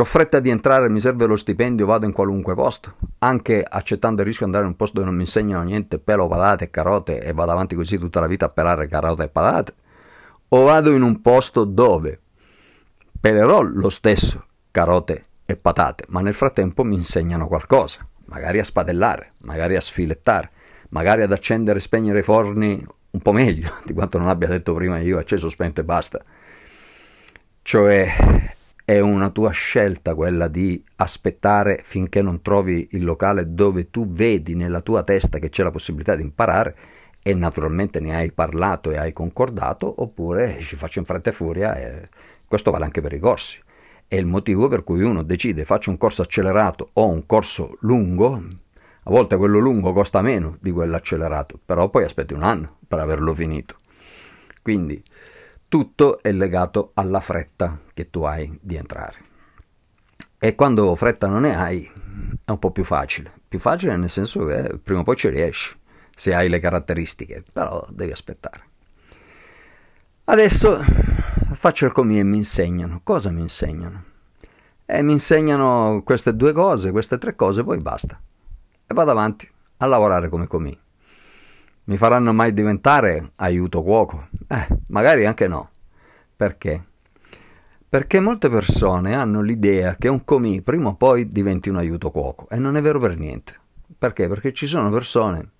ho 0.00 0.04
fretta 0.04 0.40
di 0.40 0.50
entrare, 0.50 0.88
mi 0.88 1.00
serve 1.00 1.26
lo 1.26 1.36
stipendio, 1.36 1.86
vado 1.86 2.06
in 2.06 2.12
qualunque 2.12 2.54
posto, 2.54 2.94
anche 3.18 3.64
accettando 3.66 4.20
il 4.20 4.26
rischio 4.26 4.46
di 4.46 4.52
andare 4.52 4.64
in 4.64 4.70
un 4.72 4.76
posto 4.76 4.96
dove 4.96 5.06
non 5.06 5.16
mi 5.16 5.24
insegnano 5.24 5.62
niente, 5.62 5.98
pelo, 5.98 6.28
patate 6.28 6.64
e 6.64 6.70
carote 6.70 7.20
e 7.20 7.32
vado 7.32 7.52
avanti 7.52 7.74
così 7.74 7.98
tutta 7.98 8.20
la 8.20 8.26
vita 8.26 8.46
a 8.46 8.50
pelare 8.50 8.88
carote 8.88 9.24
e 9.24 9.28
patate. 9.28 9.74
O 10.48 10.64
vado 10.64 10.92
in 10.92 11.02
un 11.02 11.20
posto 11.20 11.64
dove 11.64 12.20
pelerò 13.18 13.62
lo 13.62 13.90
stesso 13.90 14.44
carote 14.70 15.24
e 15.46 15.56
patate, 15.56 16.04
ma 16.08 16.20
nel 16.20 16.34
frattempo 16.34 16.84
mi 16.84 16.94
insegnano 16.94 17.46
qualcosa 17.46 18.06
magari 18.26 18.58
a 18.58 18.64
spadellare, 18.64 19.32
magari 19.38 19.76
a 19.76 19.80
sfilettare, 19.80 20.50
magari 20.90 21.22
ad 21.22 21.32
accendere 21.32 21.78
e 21.78 21.82
spegnere 21.82 22.20
i 22.20 22.22
forni 22.22 22.84
un 23.10 23.20
po' 23.20 23.32
meglio 23.32 23.74
di 23.84 23.92
quanto 23.92 24.18
non 24.18 24.28
abbia 24.28 24.48
detto 24.48 24.74
prima 24.74 24.98
io, 24.98 25.18
acceso, 25.18 25.48
spento 25.48 25.80
e 25.80 25.84
basta. 25.84 26.22
Cioè 27.62 28.54
è 28.86 29.00
una 29.00 29.30
tua 29.30 29.50
scelta 29.50 30.14
quella 30.14 30.46
di 30.46 30.80
aspettare 30.94 31.80
finché 31.82 32.22
non 32.22 32.40
trovi 32.40 32.86
il 32.92 33.02
locale 33.02 33.52
dove 33.52 33.90
tu 33.90 34.08
vedi 34.08 34.54
nella 34.54 34.80
tua 34.80 35.02
testa 35.02 35.40
che 35.40 35.48
c'è 35.48 35.64
la 35.64 35.72
possibilità 35.72 36.14
di 36.14 36.22
imparare 36.22 36.76
e 37.20 37.34
naturalmente 37.34 37.98
ne 37.98 38.14
hai 38.14 38.30
parlato 38.30 38.92
e 38.92 38.96
hai 38.96 39.12
concordato, 39.12 39.92
oppure 40.02 40.60
ci 40.60 40.76
faccio 40.76 41.00
in 41.00 41.04
fretta 41.04 41.30
e 41.30 41.32
furia 41.32 41.74
e 41.74 42.08
questo 42.46 42.70
vale 42.70 42.84
anche 42.84 43.00
per 43.00 43.12
i 43.12 43.18
corsi. 43.18 43.60
È 44.06 44.14
il 44.14 44.26
motivo 44.26 44.68
per 44.68 44.84
cui 44.84 45.02
uno 45.02 45.24
decide 45.24 45.64
faccio 45.64 45.90
un 45.90 45.98
corso 45.98 46.22
accelerato 46.22 46.90
o 46.92 47.08
un 47.08 47.26
corso 47.26 47.76
lungo, 47.80 48.34
a 48.34 49.10
volte 49.10 49.36
quello 49.36 49.58
lungo 49.58 49.92
costa 49.92 50.22
meno 50.22 50.58
di 50.60 50.70
quello 50.70 50.94
accelerato, 50.94 51.58
però 51.64 51.88
poi 51.88 52.04
aspetti 52.04 52.34
un 52.34 52.44
anno 52.44 52.76
per 52.86 53.00
averlo 53.00 53.34
finito. 53.34 53.78
Quindi 54.62 55.02
tutto 55.68 56.22
è 56.22 56.32
legato 56.32 56.92
alla 56.94 57.20
fretta 57.20 57.80
che 57.92 58.10
tu 58.10 58.22
hai 58.22 58.58
di 58.60 58.76
entrare. 58.76 59.24
E 60.38 60.54
quando 60.54 60.94
fretta 60.96 61.26
non 61.26 61.42
ne 61.42 61.56
hai, 61.56 61.90
è 62.44 62.50
un 62.50 62.58
po' 62.58 62.70
più 62.70 62.84
facile. 62.84 63.32
Più 63.48 63.58
facile 63.58 63.96
nel 63.96 64.10
senso 64.10 64.44
che 64.44 64.78
prima 64.82 65.00
o 65.00 65.02
poi 65.02 65.16
ci 65.16 65.28
riesci, 65.28 65.76
se 66.14 66.34
hai 66.34 66.48
le 66.48 66.60
caratteristiche, 66.60 67.42
però 67.52 67.86
devi 67.90 68.12
aspettare. 68.12 68.62
Adesso 70.24 70.82
faccio 71.52 71.86
il 71.86 71.92
comì 71.92 72.18
e 72.18 72.24
mi 72.24 72.36
insegnano. 72.36 73.00
Cosa 73.02 73.30
mi 73.30 73.40
insegnano? 73.40 74.04
E 74.84 75.02
mi 75.02 75.12
insegnano 75.12 76.02
queste 76.04 76.36
due 76.36 76.52
cose, 76.52 76.90
queste 76.90 77.18
tre 77.18 77.34
cose, 77.34 77.64
poi 77.64 77.78
basta. 77.78 78.20
E 78.86 78.94
vado 78.94 79.10
avanti 79.10 79.50
a 79.78 79.86
lavorare 79.86 80.28
come 80.28 80.46
comì. 80.46 80.78
Mi 81.88 81.96
faranno 81.96 82.32
mai 82.32 82.52
diventare 82.52 83.30
aiuto 83.36 83.80
cuoco? 83.84 84.26
Eh, 84.48 84.66
magari 84.88 85.24
anche 85.24 85.46
no. 85.46 85.70
Perché? 86.34 86.82
Perché 87.88 88.18
molte 88.18 88.50
persone 88.50 89.14
hanno 89.14 89.40
l'idea 89.40 89.94
che 89.94 90.08
un 90.08 90.24
comì 90.24 90.62
prima 90.62 90.88
o 90.88 90.94
poi 90.96 91.28
diventi 91.28 91.68
un 91.68 91.76
aiuto 91.76 92.10
cuoco 92.10 92.48
e 92.48 92.56
non 92.56 92.76
è 92.76 92.82
vero 92.82 92.98
per 92.98 93.16
niente. 93.16 93.54
Perché? 93.96 94.26
Perché 94.26 94.52
ci 94.52 94.66
sono 94.66 94.90
persone 94.90 95.50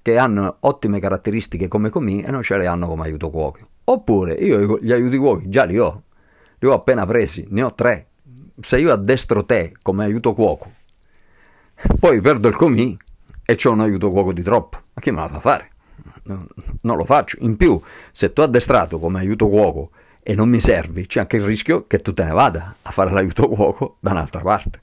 che 0.00 0.16
hanno 0.16 0.56
ottime 0.60 1.00
caratteristiche 1.00 1.68
come 1.68 1.90
comì 1.90 2.22
e 2.22 2.30
non 2.30 2.42
ce 2.42 2.56
le 2.56 2.66
hanno 2.66 2.88
come 2.88 3.02
aiuto 3.02 3.28
cuoco. 3.28 3.58
Oppure 3.84 4.32
io 4.32 4.78
gli 4.80 4.90
aiuti 4.90 5.18
cuochi 5.18 5.50
già 5.50 5.64
li 5.64 5.78
ho, 5.78 6.04
li 6.60 6.66
ho 6.66 6.72
appena 6.72 7.04
presi, 7.04 7.46
ne 7.50 7.62
ho 7.62 7.74
tre. 7.74 8.06
Se 8.58 8.78
io 8.78 8.90
addestro 8.90 9.44
te 9.44 9.74
come 9.82 10.04
aiuto 10.04 10.32
cuoco, 10.32 10.72
poi 12.00 12.22
perdo 12.22 12.48
il 12.48 12.56
comì 12.56 12.96
e 13.50 13.54
c'ho 13.54 13.70
un 13.70 13.80
aiuto 13.80 14.10
cuoco 14.10 14.34
di 14.34 14.42
troppo, 14.42 14.78
ma 14.92 15.00
chi 15.00 15.10
me 15.10 15.20
la 15.20 15.28
fa 15.30 15.40
fare? 15.40 15.70
Non 16.82 16.98
lo 16.98 17.04
faccio. 17.06 17.38
In 17.40 17.56
più, 17.56 17.80
se 18.12 18.34
tu 18.34 18.42
addestrato 18.42 18.98
come 18.98 19.20
aiuto 19.20 19.48
cuoco 19.48 19.90
e 20.22 20.34
non 20.34 20.50
mi 20.50 20.60
servi, 20.60 21.06
c'è 21.06 21.20
anche 21.20 21.38
il 21.38 21.44
rischio 21.44 21.86
che 21.86 22.02
tu 22.02 22.12
te 22.12 22.24
ne 22.24 22.32
vada 22.32 22.74
a 22.82 22.90
fare 22.90 23.10
l'aiuto 23.10 23.48
cuoco 23.48 23.96
da 24.00 24.10
un'altra 24.10 24.42
parte. 24.42 24.82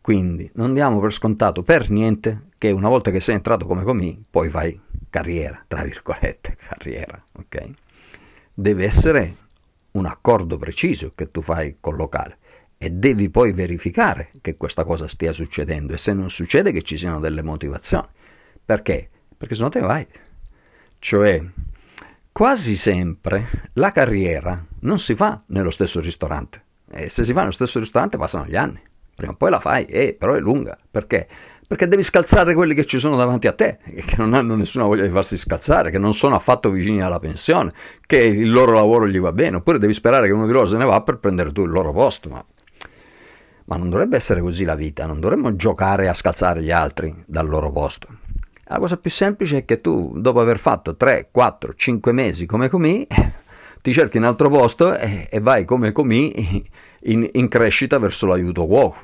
Quindi 0.00 0.48
non 0.54 0.72
diamo 0.72 1.00
per 1.00 1.12
scontato 1.12 1.64
per 1.64 1.90
niente 1.90 2.50
che 2.58 2.70
una 2.70 2.88
volta 2.88 3.10
che 3.10 3.18
sei 3.18 3.34
entrato 3.34 3.66
come 3.66 3.82
comì, 3.82 4.24
poi 4.30 4.50
fai 4.50 4.80
carriera, 5.10 5.64
tra 5.66 5.82
virgolette, 5.82 6.56
carriera, 6.64 7.20
ok? 7.32 7.70
Deve 8.54 8.84
essere 8.84 9.34
un 9.90 10.06
accordo 10.06 10.58
preciso 10.58 11.10
che 11.16 11.32
tu 11.32 11.42
fai 11.42 11.78
col 11.80 11.96
locale 11.96 12.38
e 12.78 12.90
devi 12.90 13.30
poi 13.30 13.52
verificare 13.52 14.30
che 14.40 14.56
questa 14.56 14.84
cosa 14.84 15.08
stia 15.08 15.32
succedendo 15.32 15.94
e 15.94 15.98
se 15.98 16.12
non 16.12 16.30
succede 16.30 16.72
che 16.72 16.82
ci 16.82 16.98
siano 16.98 17.18
delle 17.18 17.42
motivazioni. 17.42 18.06
Perché? 18.64 19.08
Perché 19.36 19.54
se 19.54 19.62
no 19.62 19.68
te 19.68 19.80
ne 19.80 19.86
vai. 19.86 20.06
Cioè, 20.98 21.42
quasi 22.32 22.76
sempre 22.76 23.70
la 23.74 23.92
carriera 23.92 24.64
non 24.80 24.98
si 24.98 25.14
fa 25.14 25.42
nello 25.46 25.70
stesso 25.70 26.00
ristorante. 26.00 26.62
E 26.90 27.08
se 27.08 27.24
si 27.24 27.32
fa 27.32 27.40
nello 27.40 27.52
stesso 27.52 27.78
ristorante 27.78 28.18
passano 28.18 28.46
gli 28.46 28.56
anni. 28.56 28.80
Prima 29.14 29.32
o 29.32 29.36
poi 29.36 29.50
la 29.50 29.60
fai, 29.60 29.86
eh, 29.86 30.14
però 30.18 30.34
è 30.34 30.40
lunga. 30.40 30.76
Perché? 30.90 31.26
Perché 31.66 31.88
devi 31.88 32.04
scalzare 32.04 32.54
quelli 32.54 32.74
che 32.74 32.84
ci 32.84 32.98
sono 32.98 33.16
davanti 33.16 33.46
a 33.48 33.52
te, 33.52 33.78
che 33.82 34.14
non 34.18 34.34
hanno 34.34 34.54
nessuna 34.54 34.84
voglia 34.84 35.02
di 35.02 35.10
farsi 35.10 35.36
scalzare, 35.36 35.90
che 35.90 35.98
non 35.98 36.12
sono 36.12 36.36
affatto 36.36 36.70
vicini 36.70 37.02
alla 37.02 37.18
pensione, 37.18 37.72
che 38.06 38.18
il 38.18 38.52
loro 38.52 38.72
lavoro 38.72 39.08
gli 39.08 39.18
va 39.18 39.32
bene, 39.32 39.56
oppure 39.56 39.78
devi 39.78 39.92
sperare 39.92 40.26
che 40.26 40.32
uno 40.32 40.46
di 40.46 40.52
loro 40.52 40.66
se 40.66 40.76
ne 40.76 40.84
va 40.84 41.00
per 41.00 41.18
prendere 41.18 41.50
tu 41.50 41.64
il 41.64 41.70
loro 41.70 41.92
posto. 41.92 42.28
Ma, 42.28 42.44
ma 43.66 43.76
non 43.76 43.90
dovrebbe 43.90 44.16
essere 44.16 44.40
così 44.40 44.64
la 44.64 44.74
vita, 44.74 45.06
non 45.06 45.20
dovremmo 45.20 45.54
giocare 45.56 46.08
a 46.08 46.14
scalzare 46.14 46.62
gli 46.62 46.70
altri 46.70 47.14
dal 47.26 47.48
loro 47.48 47.70
posto. 47.70 48.08
La 48.64 48.78
cosa 48.78 48.96
più 48.96 49.10
semplice 49.10 49.58
è 49.58 49.64
che 49.64 49.80
tu, 49.80 50.14
dopo 50.16 50.40
aver 50.40 50.58
fatto 50.58 50.96
3, 50.96 51.28
4, 51.30 51.74
5 51.74 52.12
mesi 52.12 52.46
come 52.46 52.68
comì, 52.68 53.06
ti 53.80 53.92
cerchi 53.92 54.16
un 54.16 54.24
altro 54.24 54.48
posto 54.48 54.96
e, 54.96 55.28
e 55.30 55.40
vai 55.40 55.64
come 55.64 55.92
comì 55.92 56.64
in, 57.02 57.28
in, 57.32 57.48
crescita 57.48 57.98
verso 57.98 58.26
l'aiuto 58.26 58.66
cuoco. 58.66 58.96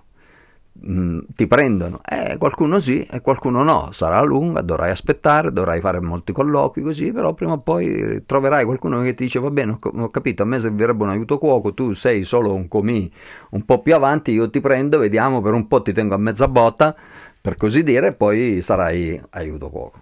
Mm, 0.84 1.20
ti 1.36 1.46
prendono, 1.46 2.00
eh, 2.04 2.36
qualcuno 2.38 2.80
sì 2.80 3.04
e 3.04 3.20
qualcuno 3.20 3.62
no, 3.62 3.90
sarà 3.92 4.20
lunga, 4.22 4.62
dovrai 4.62 4.90
aspettare, 4.90 5.52
dovrai 5.52 5.80
fare 5.80 6.00
molti 6.00 6.32
colloqui 6.32 6.82
così, 6.82 7.12
però 7.12 7.34
prima 7.34 7.52
o 7.52 7.58
poi 7.60 8.24
troverai 8.26 8.64
qualcuno 8.64 9.00
che 9.02 9.14
ti 9.14 9.22
dice 9.24 9.38
va 9.38 9.50
bene, 9.50 9.78
ho, 9.80 10.10
capito, 10.10 10.42
a 10.42 10.46
me 10.46 10.58
servirebbe 10.58 11.04
un 11.04 11.10
aiuto 11.10 11.38
cuoco, 11.38 11.72
tu 11.72 11.92
sei 11.92 12.24
solo 12.24 12.52
un 12.52 12.66
comì 12.66 13.08
un 13.50 13.64
po' 13.64 13.80
più 13.80 13.94
avanti, 13.94 14.32
io 14.32 14.50
ti 14.50 14.60
prendo, 14.60 14.98
vediamo, 14.98 15.40
per 15.40 15.52
un 15.52 15.68
po' 15.68 15.82
ti 15.82 15.92
tengo 15.92 16.16
a 16.16 16.18
mezza 16.18 16.48
botta, 16.48 16.96
per 17.40 17.56
così 17.56 17.84
dire, 17.84 18.12
poi 18.12 18.60
sarai 18.60 19.20
aiuto 19.30 19.70
cuoco. 19.70 20.00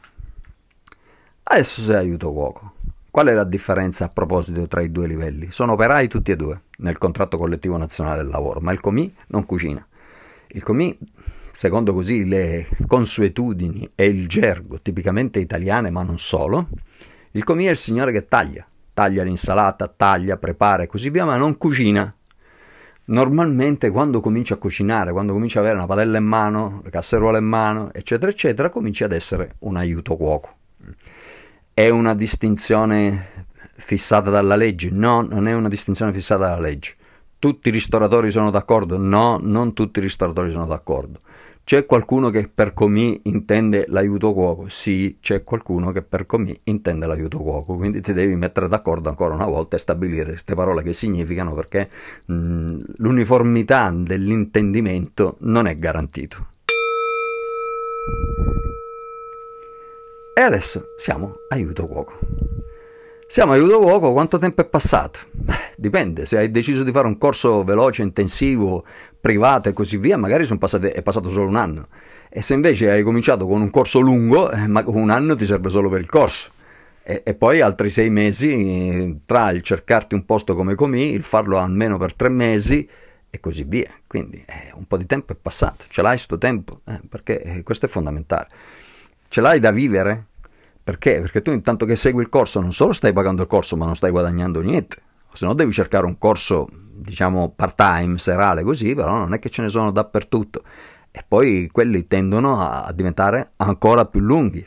Adesso 1.42 1.82
sei 1.82 1.96
aiuto 1.96 2.32
cuoco. 2.32 2.72
Qual 3.10 3.26
è 3.26 3.34
la 3.34 3.44
differenza 3.44 4.06
a 4.06 4.08
proposito 4.08 4.66
tra 4.66 4.80
i 4.80 4.90
due 4.90 5.06
livelli? 5.06 5.50
Sono 5.50 5.72
operai 5.72 6.08
tutti 6.08 6.30
e 6.30 6.36
due 6.36 6.60
nel 6.78 6.96
contratto 6.96 7.36
collettivo 7.36 7.76
nazionale 7.76 8.22
del 8.22 8.28
lavoro, 8.30 8.60
ma 8.60 8.72
il 8.72 8.80
comì 8.80 9.12
non 9.26 9.44
cucina. 9.44 9.84
Il 10.52 10.62
comì, 10.62 10.98
secondo 11.52 11.92
così 11.92 12.24
le 12.24 12.66
consuetudini 12.86 13.88
e 13.94 14.06
il 14.06 14.26
gergo 14.26 14.80
tipicamente 14.80 15.38
italiane, 15.38 15.90
ma 15.90 16.02
non 16.02 16.18
solo, 16.18 16.68
il 17.32 17.44
comì 17.44 17.66
è 17.66 17.70
il 17.70 17.76
signore 17.76 18.10
che 18.10 18.26
taglia, 18.26 18.66
taglia 18.92 19.22
l'insalata, 19.22 19.86
taglia, 19.86 20.36
prepara 20.36 20.82
e 20.82 20.86
così 20.86 21.10
via, 21.10 21.24
ma 21.24 21.36
non 21.36 21.56
cucina. 21.56 22.12
Normalmente 23.04 23.90
quando 23.90 24.20
comincia 24.20 24.54
a 24.54 24.56
cucinare, 24.56 25.12
quando 25.12 25.32
comincia 25.32 25.58
ad 25.58 25.64
avere 25.64 25.78
una 25.78 25.88
padella 25.88 26.18
in 26.18 26.24
mano, 26.24 26.80
le 26.84 26.90
casseruole 26.90 27.38
in 27.38 27.44
mano, 27.44 27.92
eccetera, 27.92 28.30
eccetera, 28.30 28.70
comincia 28.70 29.04
ad 29.04 29.12
essere 29.12 29.54
un 29.60 29.76
aiuto 29.76 30.16
cuoco. 30.16 30.56
È 31.72 31.88
una 31.88 32.14
distinzione 32.14 33.46
fissata 33.74 34.30
dalla 34.30 34.54
legge? 34.54 34.90
No, 34.90 35.22
non 35.22 35.48
è 35.48 35.54
una 35.54 35.68
distinzione 35.68 36.12
fissata 36.12 36.48
dalla 36.48 36.60
legge. 36.60 36.94
Tutti 37.40 37.68
i 37.68 37.72
ristoratori 37.72 38.30
sono 38.30 38.50
d'accordo? 38.50 38.98
No, 38.98 39.38
non 39.40 39.72
tutti 39.72 39.98
i 39.98 40.02
ristoratori 40.02 40.50
sono 40.50 40.66
d'accordo. 40.66 41.20
C'è 41.64 41.86
qualcuno 41.86 42.28
che 42.28 42.50
per 42.52 42.74
comì 42.74 43.18
intende 43.24 43.86
l'aiuto 43.88 44.34
cuoco? 44.34 44.68
Sì, 44.68 45.16
c'è 45.22 45.42
qualcuno 45.42 45.90
che 45.90 46.02
per 46.02 46.26
comì 46.26 46.60
intende 46.64 47.06
l'aiuto 47.06 47.38
cuoco, 47.38 47.76
quindi 47.76 48.02
ti 48.02 48.12
devi 48.12 48.36
mettere 48.36 48.68
d'accordo 48.68 49.08
ancora 49.08 49.32
una 49.32 49.46
volta 49.46 49.76
e 49.76 49.78
stabilire 49.78 50.32
queste 50.32 50.54
parole 50.54 50.82
che 50.82 50.92
significano 50.92 51.54
perché 51.54 51.88
mh, 52.26 52.76
l'uniformità 52.96 53.90
dell'intendimento 53.90 55.36
non 55.38 55.66
è 55.66 55.78
garantito. 55.78 56.48
E 60.34 60.40
adesso 60.42 60.88
siamo 60.98 61.36
aiuto 61.48 61.86
cuoco. 61.86 62.59
Siamo 63.30 63.52
aiuto 63.52 63.78
cuoco, 63.78 64.12
quanto 64.12 64.38
tempo 64.38 64.60
è 64.60 64.64
passato? 64.64 65.20
Dipende, 65.76 66.26
se 66.26 66.36
hai 66.36 66.50
deciso 66.50 66.82
di 66.82 66.90
fare 66.90 67.06
un 67.06 67.16
corso 67.16 67.62
veloce, 67.62 68.02
intensivo, 68.02 68.84
privato 69.20 69.68
e 69.68 69.72
così 69.72 69.98
via, 69.98 70.16
magari 70.16 70.44
passate, 70.58 70.90
è 70.90 71.00
passato 71.00 71.30
solo 71.30 71.46
un 71.46 71.54
anno. 71.54 71.86
E 72.28 72.42
se 72.42 72.54
invece 72.54 72.90
hai 72.90 73.04
cominciato 73.04 73.46
con 73.46 73.60
un 73.60 73.70
corso 73.70 74.00
lungo, 74.00 74.50
eh, 74.50 74.64
un 74.86 75.10
anno 75.10 75.36
ti 75.36 75.46
serve 75.46 75.70
solo 75.70 75.88
per 75.88 76.00
il 76.00 76.08
corso. 76.08 76.50
E, 77.04 77.22
e, 77.24 77.34
poi 77.34 77.60
altri 77.60 77.88
sei 77.88 78.10
mesi 78.10 79.20
tra 79.24 79.50
il 79.50 79.62
cercarti 79.62 80.16
un 80.16 80.24
posto 80.24 80.56
come 80.56 80.74
comì, 80.74 81.12
il 81.12 81.22
farlo 81.22 81.58
almeno 81.58 81.98
per 81.98 82.16
tre 82.16 82.30
mesi 82.30 82.88
e 83.30 83.38
così 83.38 83.62
via. 83.62 83.92
Quindi 84.08 84.42
eh, 84.44 84.72
un 84.74 84.88
po' 84.88 84.96
di 84.96 85.06
tempo 85.06 85.34
è 85.34 85.36
passato. 85.40 85.84
Ce 85.88 86.02
l'hai 86.02 86.18
sto 86.18 86.36
tempo? 86.36 86.80
Eh, 86.84 87.00
perché 87.08 87.40
eh, 87.42 87.62
questo 87.62 87.86
è 87.86 87.88
fondamentale. 87.88 88.48
Ce 89.28 89.40
l'hai 89.40 89.60
da 89.60 89.70
vivere? 89.70 90.29
Perché? 90.82 91.20
Perché 91.20 91.42
tu 91.42 91.50
intanto 91.50 91.84
che 91.84 91.96
segui 91.96 92.22
il 92.22 92.28
corso 92.28 92.60
non 92.60 92.72
solo 92.72 92.92
stai 92.92 93.12
pagando 93.12 93.42
il 93.42 93.48
corso 93.48 93.76
ma 93.76 93.84
non 93.84 93.94
stai 93.94 94.10
guadagnando 94.10 94.60
niente, 94.60 94.96
se 95.32 95.44
no 95.46 95.54
devi 95.54 95.72
cercare 95.72 96.06
un 96.06 96.18
corso 96.18 96.68
diciamo 97.00 97.50
part 97.54 97.76
time, 97.76 98.18
serale 98.18 98.62
così, 98.62 98.94
però 98.94 99.16
non 99.16 99.32
è 99.32 99.38
che 99.38 99.50
ce 99.50 99.62
ne 99.62 99.68
sono 99.68 99.90
dappertutto. 99.90 100.62
E 101.10 101.24
poi 101.26 101.68
quelli 101.72 102.06
tendono 102.06 102.60
a 102.60 102.92
diventare 102.92 103.52
ancora 103.56 104.06
più 104.06 104.20
lunghi. 104.20 104.64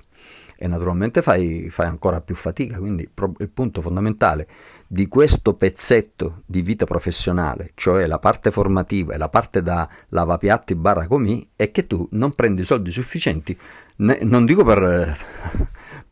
E 0.55 0.67
naturalmente 0.67 1.21
fai, 1.21 1.69
fai 1.69 1.87
ancora 1.87 2.21
più 2.21 2.35
fatica, 2.35 2.77
quindi 2.77 3.07
il 3.37 3.49
punto 3.49 3.81
fondamentale 3.81 4.47
di 4.87 5.07
questo 5.07 5.55
pezzetto 5.55 6.43
di 6.45 6.61
vita 6.61 6.85
professionale, 6.85 7.71
cioè 7.75 8.05
la 8.05 8.19
parte 8.19 8.51
formativa 8.51 9.13
e 9.13 9.17
la 9.17 9.27
parte 9.27 9.61
da 9.61 9.89
lavapiatti 10.09 10.75
barra 10.75 11.07
comì, 11.07 11.49
è 11.55 11.71
che 11.71 11.87
tu 11.87 12.07
non 12.11 12.33
prendi 12.33 12.63
soldi 12.63 12.91
sufficienti, 12.91 13.57
ne, 13.97 14.19
non 14.21 14.45
dico 14.45 14.63
per 14.63 15.17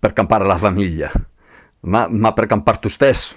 per 0.01 0.13
campare 0.13 0.45
la 0.45 0.57
famiglia, 0.57 1.11
ma, 1.81 2.07
ma 2.09 2.33
per 2.33 2.47
campare 2.47 2.79
tu 2.79 2.89
stesso. 2.89 3.35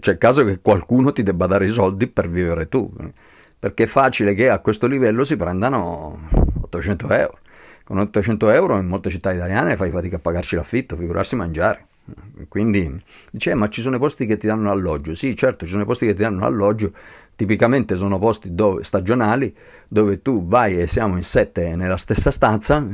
C'è 0.00 0.10
il 0.10 0.18
caso 0.18 0.44
che 0.44 0.58
qualcuno 0.60 1.12
ti 1.12 1.22
debba 1.22 1.46
dare 1.46 1.66
i 1.66 1.68
soldi 1.68 2.08
per 2.08 2.28
vivere 2.28 2.68
tu, 2.68 2.92
perché 3.56 3.84
è 3.84 3.86
facile 3.86 4.34
che 4.34 4.50
a 4.50 4.58
questo 4.58 4.88
livello 4.88 5.22
si 5.22 5.36
prendano 5.36 6.28
800 6.62 7.08
euro. 7.10 7.38
Con 7.84 7.98
800 7.98 8.50
euro 8.50 8.78
in 8.78 8.88
molte 8.88 9.10
città 9.10 9.32
italiane 9.32 9.76
fai 9.76 9.90
fatica 9.90 10.16
a 10.16 10.18
pagarci 10.18 10.56
l'affitto, 10.56 10.96
figurarsi 10.96 11.36
mangiare. 11.36 11.86
Quindi 12.48 13.00
dice, 13.30 13.52
eh, 13.52 13.54
ma 13.54 13.68
ci 13.68 13.80
sono 13.80 13.94
i 13.94 13.98
posti 14.00 14.26
che 14.26 14.36
ti 14.36 14.48
danno 14.48 14.72
alloggio. 14.72 15.14
Sì, 15.14 15.36
certo, 15.36 15.64
ci 15.66 15.70
sono 15.70 15.84
i 15.84 15.86
posti 15.86 16.06
che 16.06 16.14
ti 16.14 16.22
danno 16.22 16.44
alloggio 16.44 16.90
Tipicamente 17.34 17.96
sono 17.96 18.18
posti 18.18 18.54
dove, 18.54 18.84
stagionali 18.84 19.54
dove 19.88 20.22
tu 20.22 20.46
vai 20.46 20.80
e 20.80 20.86
siamo 20.86 21.16
in 21.16 21.22
sette 21.22 21.74
nella 21.74 21.96
stessa 21.96 22.30
stanza, 22.30 22.84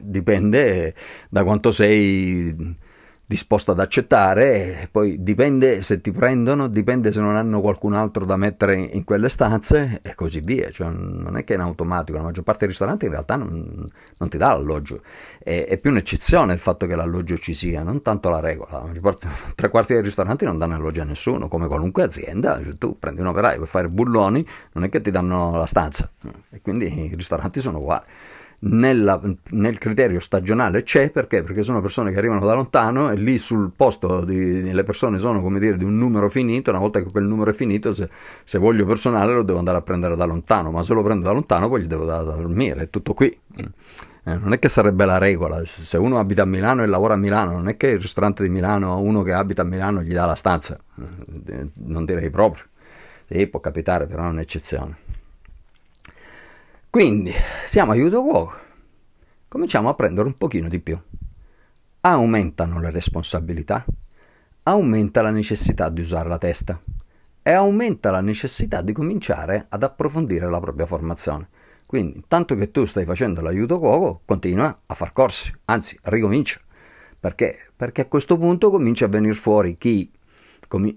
dipende 0.00 0.94
da 1.28 1.42
quanto 1.44 1.70
sei 1.70 2.78
disposto 3.30 3.70
ad 3.70 3.78
accettare, 3.78 4.88
poi 4.90 5.22
dipende 5.22 5.82
se 5.82 6.00
ti 6.00 6.10
prendono, 6.10 6.66
dipende 6.66 7.12
se 7.12 7.20
non 7.20 7.36
hanno 7.36 7.60
qualcun 7.60 7.94
altro 7.94 8.24
da 8.24 8.36
mettere 8.36 8.74
in 8.74 9.04
quelle 9.04 9.28
stanze 9.28 10.00
e 10.02 10.16
così 10.16 10.40
via, 10.40 10.68
cioè, 10.70 10.88
non 10.88 11.36
è 11.36 11.44
che 11.44 11.54
in 11.54 11.60
automatico, 11.60 12.18
la 12.18 12.24
maggior 12.24 12.42
parte 12.42 12.62
dei 12.62 12.70
ristoranti 12.70 13.04
in 13.04 13.12
realtà 13.12 13.36
non, 13.36 13.88
non 14.16 14.28
ti 14.28 14.36
dà 14.36 14.48
l'alloggio, 14.48 15.02
è, 15.38 15.64
è, 15.68 15.78
più 15.78 15.92
un'eccezione 15.92 16.54
il 16.54 16.58
fatto 16.58 16.86
che 16.86 16.96
l'alloggio 16.96 17.38
ci 17.38 17.54
sia, 17.54 17.84
non 17.84 18.02
tanto 18.02 18.30
la 18.30 18.40
regola, 18.40 18.84
tre 19.54 19.68
quarti 19.68 19.92
dei 19.92 20.02
ristoranti 20.02 20.44
non 20.44 20.58
danno 20.58 20.74
alloggio 20.74 21.02
a 21.02 21.04
nessuno, 21.04 21.46
come 21.46 21.68
qualunque 21.68 22.02
azienda, 22.02 22.60
cioè, 22.60 22.76
tu 22.78 22.98
prendi 22.98 23.20
un 23.20 23.28
operaio 23.28 23.60
per 23.60 23.68
fare 23.68 23.86
bulloni, 23.86 24.44
non 24.72 24.82
è 24.82 24.88
che 24.88 25.00
ti 25.00 25.12
danno 25.12 25.52
la 25.52 25.66
stanza. 25.66 26.10
E 26.50 26.60
quindi 26.62 27.04
i 27.04 27.14
ristoranti 27.14 27.60
sono 27.60 27.78
uguali 27.78 28.06
nella, 28.62 29.20
nel 29.50 29.78
criterio 29.78 30.20
stagionale 30.20 30.82
c'è 30.82 31.10
perché? 31.10 31.42
Perché 31.42 31.62
sono 31.62 31.80
persone 31.80 32.12
che 32.12 32.18
arrivano 32.18 32.44
da 32.44 32.54
lontano 32.54 33.10
e 33.10 33.16
lì 33.16 33.38
sul 33.38 33.70
posto 33.74 34.22
di, 34.24 34.70
le 34.70 34.82
persone 34.82 35.18
sono 35.18 35.40
come 35.40 35.58
dire 35.58 35.76
di 35.76 35.84
un 35.84 35.96
numero 35.96 36.28
finito, 36.28 36.70
una 36.70 36.78
volta 36.78 37.02
che 37.02 37.10
quel 37.10 37.24
numero 37.24 37.50
è 37.50 37.54
finito 37.54 37.92
se, 37.92 38.08
se, 38.44 38.58
voglio 38.58 38.84
personale 38.84 39.32
lo 39.34 39.42
devo 39.42 39.58
andare 39.58 39.78
a 39.78 39.82
prendere 39.82 40.16
da 40.16 40.24
lontano, 40.24 40.70
ma 40.70 40.82
se 40.82 40.92
lo 40.92 41.02
prendo 41.02 41.24
da 41.24 41.32
lontano 41.32 41.68
poi 41.68 41.82
gli 41.82 41.86
devo 41.86 42.04
dare 42.04 42.24
da 42.24 42.32
dormire, 42.32 42.82
è 42.82 42.90
tutto 42.90 43.14
qui. 43.14 43.38
Eh, 44.22 44.34
non 44.36 44.52
è 44.52 44.58
che 44.58 44.68
sarebbe 44.68 45.06
la 45.06 45.16
regola, 45.16 45.62
se 45.64 45.96
uno 45.96 46.18
abita 46.18 46.42
a 46.42 46.44
Milano 46.44 46.82
e 46.82 46.86
lavora 46.86 47.14
a 47.14 47.16
Milano, 47.16 47.52
non 47.52 47.68
è 47.68 47.76
che 47.78 47.88
il 47.88 48.00
ristorante 48.00 48.42
di 48.42 48.50
Milano 48.50 48.92
a 48.92 48.96
uno 48.96 49.22
che 49.22 49.32
abita 49.32 49.62
a 49.62 49.64
Milano 49.64 50.02
gli 50.02 50.12
dà 50.12 50.26
la 50.26 50.34
stanza, 50.34 50.78
non 51.74 52.04
direi 52.04 52.28
proprio. 52.28 52.64
Sì, 53.26 53.46
può 53.46 53.60
capitare, 53.60 54.06
però 54.06 54.24
è 54.24 54.28
un'eccezione. 54.28 55.09
Quindi 56.90 57.32
siamo 57.66 57.92
aiuto 57.92 58.20
cuoco, 58.20 58.52
cominciamo 59.46 59.88
a 59.88 59.94
prendere 59.94 60.26
un 60.26 60.36
pochino 60.36 60.68
di 60.68 60.80
più. 60.80 60.98
Aumentano 62.00 62.80
le 62.80 62.90
responsabilità, 62.90 63.84
aumenta 64.64 65.22
la 65.22 65.30
necessità 65.30 65.88
di 65.88 66.00
usare 66.00 66.28
la 66.28 66.36
testa 66.36 66.82
e 67.42 67.52
aumenta 67.52 68.10
la 68.10 68.20
necessità 68.20 68.82
di 68.82 68.92
cominciare 68.92 69.66
ad 69.68 69.84
approfondire 69.84 70.50
la 70.50 70.58
propria 70.58 70.84
formazione. 70.84 71.48
Quindi, 71.86 72.24
tanto 72.26 72.56
che 72.56 72.72
tu 72.72 72.84
stai 72.86 73.04
facendo 73.04 73.40
l'aiuto 73.40 73.78
cuoco, 73.78 74.22
continua 74.24 74.76
a 74.84 74.94
far 74.94 75.12
corsi, 75.12 75.54
anzi, 75.66 75.96
ricomincia. 76.02 76.58
Perché? 77.20 77.70
Perché 77.76 78.00
a 78.00 78.06
questo 78.06 78.36
punto 78.36 78.68
comincia 78.68 79.04
a 79.04 79.08
venire 79.08 79.34
fuori 79.34 79.78
chi 79.78 80.10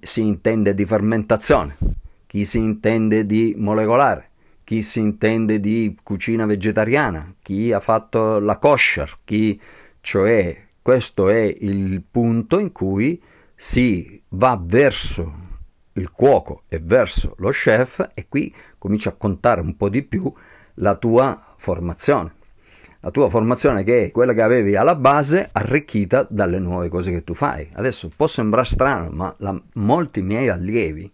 si 0.01 0.21
intende 0.21 0.73
di 0.73 0.87
fermentazione, 0.87 1.77
chi 2.25 2.45
si 2.45 2.57
intende 2.57 3.27
di 3.27 3.53
molecolare, 3.55 4.31
chi 4.73 4.81
si 4.81 4.99
intende 4.99 5.59
di 5.59 5.95
cucina 6.01 6.47
vegetariana, 6.47 7.35
chi 7.43 7.71
ha 7.71 7.79
fatto 7.79 8.39
la 8.39 8.57
kosher, 8.57 9.19
chi, 9.23 9.61
cioè 10.01 10.65
questo 10.81 11.29
è 11.29 11.41
il 11.59 12.01
punto 12.09 12.57
in 12.57 12.71
cui 12.71 13.21
si 13.53 14.19
va 14.29 14.59
verso 14.59 15.31
il 15.93 16.09
cuoco 16.09 16.63
e 16.67 16.79
verso 16.81 17.35
lo 17.37 17.51
chef 17.51 18.13
e 18.15 18.25
qui 18.27 18.51
comincia 18.79 19.09
a 19.09 19.13
contare 19.15 19.61
un 19.61 19.77
po' 19.77 19.89
di 19.89 20.01
più 20.01 20.27
la 20.75 20.95
tua 20.95 21.53
formazione. 21.57 22.33
La 23.01 23.11
tua 23.11 23.29
formazione 23.29 23.83
che 23.83 24.05
è 24.05 24.11
quella 24.11 24.33
che 24.33 24.41
avevi 24.41 24.75
alla 24.75 24.95
base 24.95 25.49
arricchita 25.51 26.25
dalle 26.27 26.57
nuove 26.57 26.89
cose 26.89 27.11
che 27.11 27.23
tu 27.23 27.35
fai. 27.35 27.69
Adesso 27.73 28.09
può 28.15 28.25
sembrare 28.25 28.65
strano, 28.65 29.11
ma 29.11 29.35
la, 29.37 29.61
molti 29.73 30.23
miei 30.23 30.49
allievi 30.49 31.11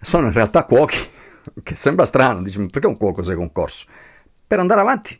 sono 0.00 0.28
in 0.28 0.32
realtà 0.32 0.62
cuochi 0.62 1.16
che 1.62 1.74
sembra 1.74 2.04
strano, 2.04 2.42
dici, 2.42 2.64
perché 2.66 2.86
un 2.86 2.96
cuoco 2.96 3.22
sei 3.22 3.36
concorso? 3.36 3.86
Per 4.46 4.58
andare 4.58 4.80
avanti. 4.80 5.18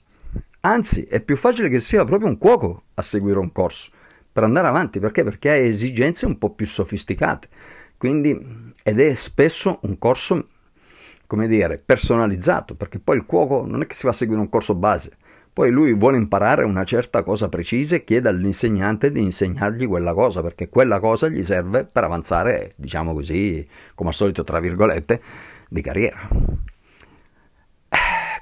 Anzi, 0.61 1.03
è 1.03 1.21
più 1.21 1.37
facile 1.37 1.69
che 1.69 1.81
sia 1.81 2.05
proprio 2.05 2.29
un 2.29 2.39
cuoco 2.39 2.85
a 2.95 3.03
seguire 3.03 3.39
un 3.39 3.53
corso, 3.53 3.91
per 4.33 4.43
andare 4.43 4.67
avanti, 4.67 4.99
perché? 4.99 5.23
Perché 5.25 5.51
ha 5.51 5.55
esigenze 5.55 6.27
un 6.27 6.37
po' 6.39 6.51
più 6.51 6.67
sofisticate. 6.67 7.49
Quindi, 7.97 8.73
ed 8.83 9.01
è 9.01 9.15
spesso 9.15 9.79
un 9.83 9.99
corso, 9.99 10.49
come 11.27 11.47
dire, 11.47 11.81
personalizzato, 11.85 12.75
perché 12.75 12.99
poi 12.99 13.17
il 13.17 13.27
cuoco 13.27 13.67
non 13.67 13.83
è 13.83 13.87
che 13.87 13.95
si 13.95 14.05
va 14.05 14.11
a 14.11 14.15
seguire 14.15 14.41
un 14.41 14.49
corso 14.49 14.75
base, 14.75 15.17
poi 15.59 15.71
lui 15.71 15.93
vuole 15.93 16.17
imparare 16.17 16.65
una 16.65 16.85
certa 16.85 17.25
cosa 17.25 17.49
precisa 17.49 17.97
e 17.97 18.05
chiede 18.05 18.29
all'insegnante 18.29 19.11
di 19.11 19.21
insegnargli 19.21 19.89
quella 19.89 20.15
cosa, 20.15 20.41
perché 20.41 20.69
quella 20.69 21.01
cosa 21.01 21.27
gli 21.27 21.45
serve 21.45 21.85
per 21.85 22.05
avanzare, 22.05 22.75
diciamo 22.77 23.13
così, 23.13 23.67
come 23.97 24.11
al 24.11 24.15
solito, 24.15 24.45
tra 24.45 24.61
virgolette, 24.61 25.21
di 25.69 25.81
carriera. 25.81 26.29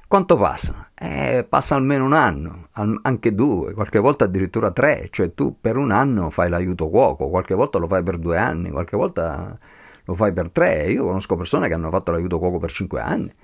Quanto 0.09 0.37
passa? 0.37 0.91
Eh, 0.95 1.45
passa 1.49 1.75
almeno 1.75 2.05
un 2.05 2.13
anno, 2.13 2.69
anche 3.03 3.35
due, 3.35 3.75
qualche 3.75 3.99
volta 3.99 4.25
addirittura 4.25 4.71
tre, 4.71 5.09
cioè 5.11 5.35
tu 5.35 5.59
per 5.61 5.77
un 5.77 5.91
anno 5.91 6.31
fai 6.31 6.49
l'aiuto 6.49 6.89
cuoco, 6.89 7.29
qualche 7.29 7.55
volta 7.55 7.79
lo 7.79 7.89
fai 7.89 8.05
per 8.05 8.19
due 8.19 8.39
anni, 8.39 8.71
qualche 8.71 8.97
volta 8.97 9.59
lo 10.05 10.15
fai 10.15 10.33
per 10.33 10.51
tre. 10.51 10.87
Io 10.87 11.05
conosco 11.05 11.35
persone 11.37 11.67
che 11.67 11.75
hanno 11.75 11.91
fatto 11.91 12.13
l'aiuto 12.13 12.39
cuoco 12.39 12.59
per 12.59 12.71
cinque 12.71 13.01
anni. 13.01 13.35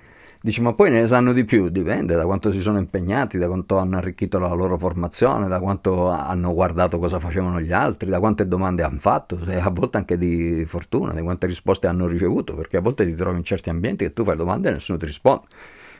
Dici, 0.45 0.59
ma 0.59 0.73
poi 0.73 0.91
ne 0.91 1.07
sanno 1.07 1.31
di 1.31 1.45
più? 1.45 1.69
Dipende 1.69 2.15
da 2.15 2.25
quanto 2.25 2.51
si 2.51 2.59
sono 2.59 2.77
impegnati, 2.77 3.37
da 3.37 3.47
quanto 3.47 3.77
hanno 3.77 3.95
arricchito 3.95 4.39
la 4.39 4.51
loro 4.51 4.77
formazione, 4.77 5.47
da 5.47 5.61
quanto 5.61 6.09
hanno 6.09 6.53
guardato 6.53 6.99
cosa 6.99 7.17
facevano 7.17 7.61
gli 7.61 7.71
altri, 7.71 8.09
da 8.09 8.19
quante 8.19 8.45
domande 8.45 8.83
hanno 8.83 8.99
fatto, 8.99 9.39
a 9.41 9.69
volte 9.69 9.95
anche 9.95 10.17
di 10.17 10.65
fortuna, 10.67 11.13
di 11.13 11.21
quante 11.21 11.47
risposte 11.47 11.87
hanno 11.87 12.07
ricevuto, 12.07 12.57
perché 12.57 12.75
a 12.75 12.81
volte 12.81 13.05
ti 13.05 13.15
trovi 13.15 13.37
in 13.37 13.45
certi 13.45 13.69
ambienti 13.69 14.03
che 14.03 14.11
tu 14.11 14.25
fai 14.25 14.35
domande 14.35 14.67
e 14.67 14.71
nessuno 14.73 14.97
ti 14.97 15.05
risponde. 15.05 15.45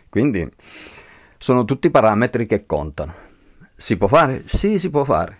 Quindi 0.10 0.52
sono 1.38 1.64
tutti 1.64 1.90
parametri 1.90 2.46
che 2.46 2.66
contano. 2.66 3.14
Si 3.78 3.96
può 3.96 4.08
fare? 4.08 4.44
Sì, 4.46 4.78
si 4.78 4.90
può 4.90 5.06
fare. 5.06 5.38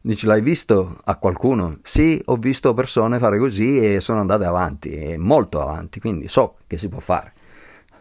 Dici, 0.00 0.24
l'hai 0.24 0.40
visto 0.40 0.98
a 1.04 1.16
qualcuno? 1.16 1.76
Sì, 1.82 2.18
ho 2.24 2.36
visto 2.36 2.72
persone 2.72 3.18
fare 3.18 3.38
così 3.38 3.78
e 3.78 4.00
sono 4.00 4.20
andate 4.20 4.46
avanti, 4.46 5.14
molto 5.18 5.60
avanti, 5.60 6.00
quindi 6.00 6.26
so 6.28 6.56
che 6.66 6.78
si 6.78 6.88
può 6.88 7.00
fare 7.00 7.34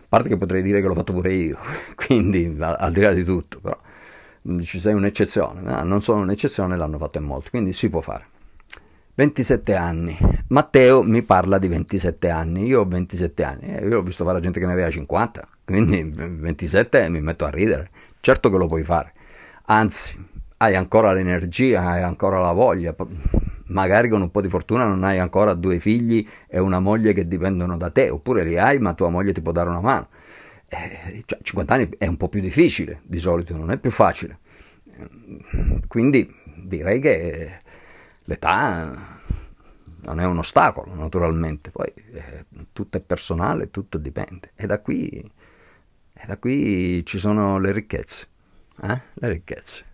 parte 0.08 0.30
che 0.30 0.38
potrei 0.38 0.62
dire 0.62 0.82
che 0.82 0.88
l'ho 0.88 0.96
fatto 0.96 1.14
pure 1.14 1.34
io, 1.34 1.58
quindi 1.96 2.56
al 2.60 2.92
di 2.92 3.02
là 3.02 3.14
di 3.14 3.24
tutto, 3.24 3.60
però 3.60 3.78
ci 4.62 4.80
sei 4.80 4.94
un'eccezione, 4.94 5.62
no? 5.62 5.84
non 5.84 6.02
sono 6.02 6.22
un'eccezione, 6.22 6.78
l'hanno 6.78 6.98
fatto 6.98 7.18
in 7.18 7.24
molti, 7.24 7.50
quindi 7.50 7.74
si 7.74 7.90
può 7.90 8.02
fare. 8.02 8.28
27 9.16 9.74
anni. 9.76 10.18
Matteo 10.50 11.02
mi 11.02 11.22
parla 11.24 11.58
di 11.58 11.68
27 11.70 12.30
anni, 12.30 12.66
io 12.66 12.82
ho 12.82 12.86
27 12.86 13.44
anni, 13.44 13.76
eh, 13.76 13.88
io 13.88 14.00
ho 14.00 14.02
visto 14.04 14.26
fare 14.26 14.42
gente 14.42 14.60
che 14.60 14.66
ne 14.66 14.74
aveva 14.74 14.90
50, 14.90 15.48
quindi 15.64 16.04
27 16.04 17.10
mi 17.10 17.22
metto 17.22 17.46
a 17.46 17.50
ridere. 17.50 17.90
Certo 18.20 18.50
che 18.50 18.58
lo 18.58 18.68
puoi 18.68 18.84
fare, 18.84 19.14
anzi, 19.66 20.18
hai 20.58 20.76
ancora 20.76 21.14
l'energia, 21.14 21.90
hai 21.90 22.04
ancora 22.04 22.40
la 22.40 22.52
voglia, 22.52 22.94
magari 23.68 24.10
con 24.10 24.22
un 24.22 24.32
po' 24.32 24.42
di 24.42 24.50
fortuna 24.50 24.86
non 24.86 25.04
hai 25.04 25.20
ancora 25.20 25.54
due 25.54 25.80
figli 25.80 26.28
e 26.48 26.60
una 26.60 26.80
moglie 26.80 27.14
che 27.14 27.28
dipendono 27.28 27.78
da 27.78 27.90
te, 27.90 28.10
oppure 28.10 28.44
li 28.44 28.58
hai 28.58 28.80
ma 28.80 28.94
tua 28.94 29.10
moglie 29.10 29.34
ti 29.34 29.42
può 29.42 29.52
dare 29.52 29.70
una 29.70 29.82
mano. 29.82 30.10
Eh, 30.68 31.24
cioè, 31.26 31.40
50 31.42 31.74
anni 31.74 31.90
è 31.98 32.08
un 32.08 32.18
po' 32.18 32.28
più 32.28 32.42
difficile 32.42 33.02
di 33.04 33.20
solito, 33.20 33.56
non 33.56 33.72
è 33.72 33.78
più 33.78 33.92
facile. 33.92 34.40
Quindi 35.88 36.34
direi 36.56 37.00
che 37.00 37.60
l'età 38.24 39.14
non 40.06 40.20
è 40.20 40.26
un 40.26 40.38
ostacolo, 40.38 40.94
naturalmente, 40.94 41.72
poi 41.72 41.92
eh, 42.12 42.46
tutto 42.72 42.98
è 42.98 43.02
personale, 43.02 43.72
tutto 43.72 43.98
dipende. 43.98 44.52
E 44.56 44.68
da 44.68 44.80
qui, 44.80 45.10
e 46.14 46.26
da 46.26 46.38
qui 46.38 47.06
ci 47.06 47.18
sono 47.18 47.58
le 47.60 47.72
ricchezze. 47.72 48.28
Eh? 48.82 49.02
Le 49.14 49.30
ricchezze. 49.30 49.94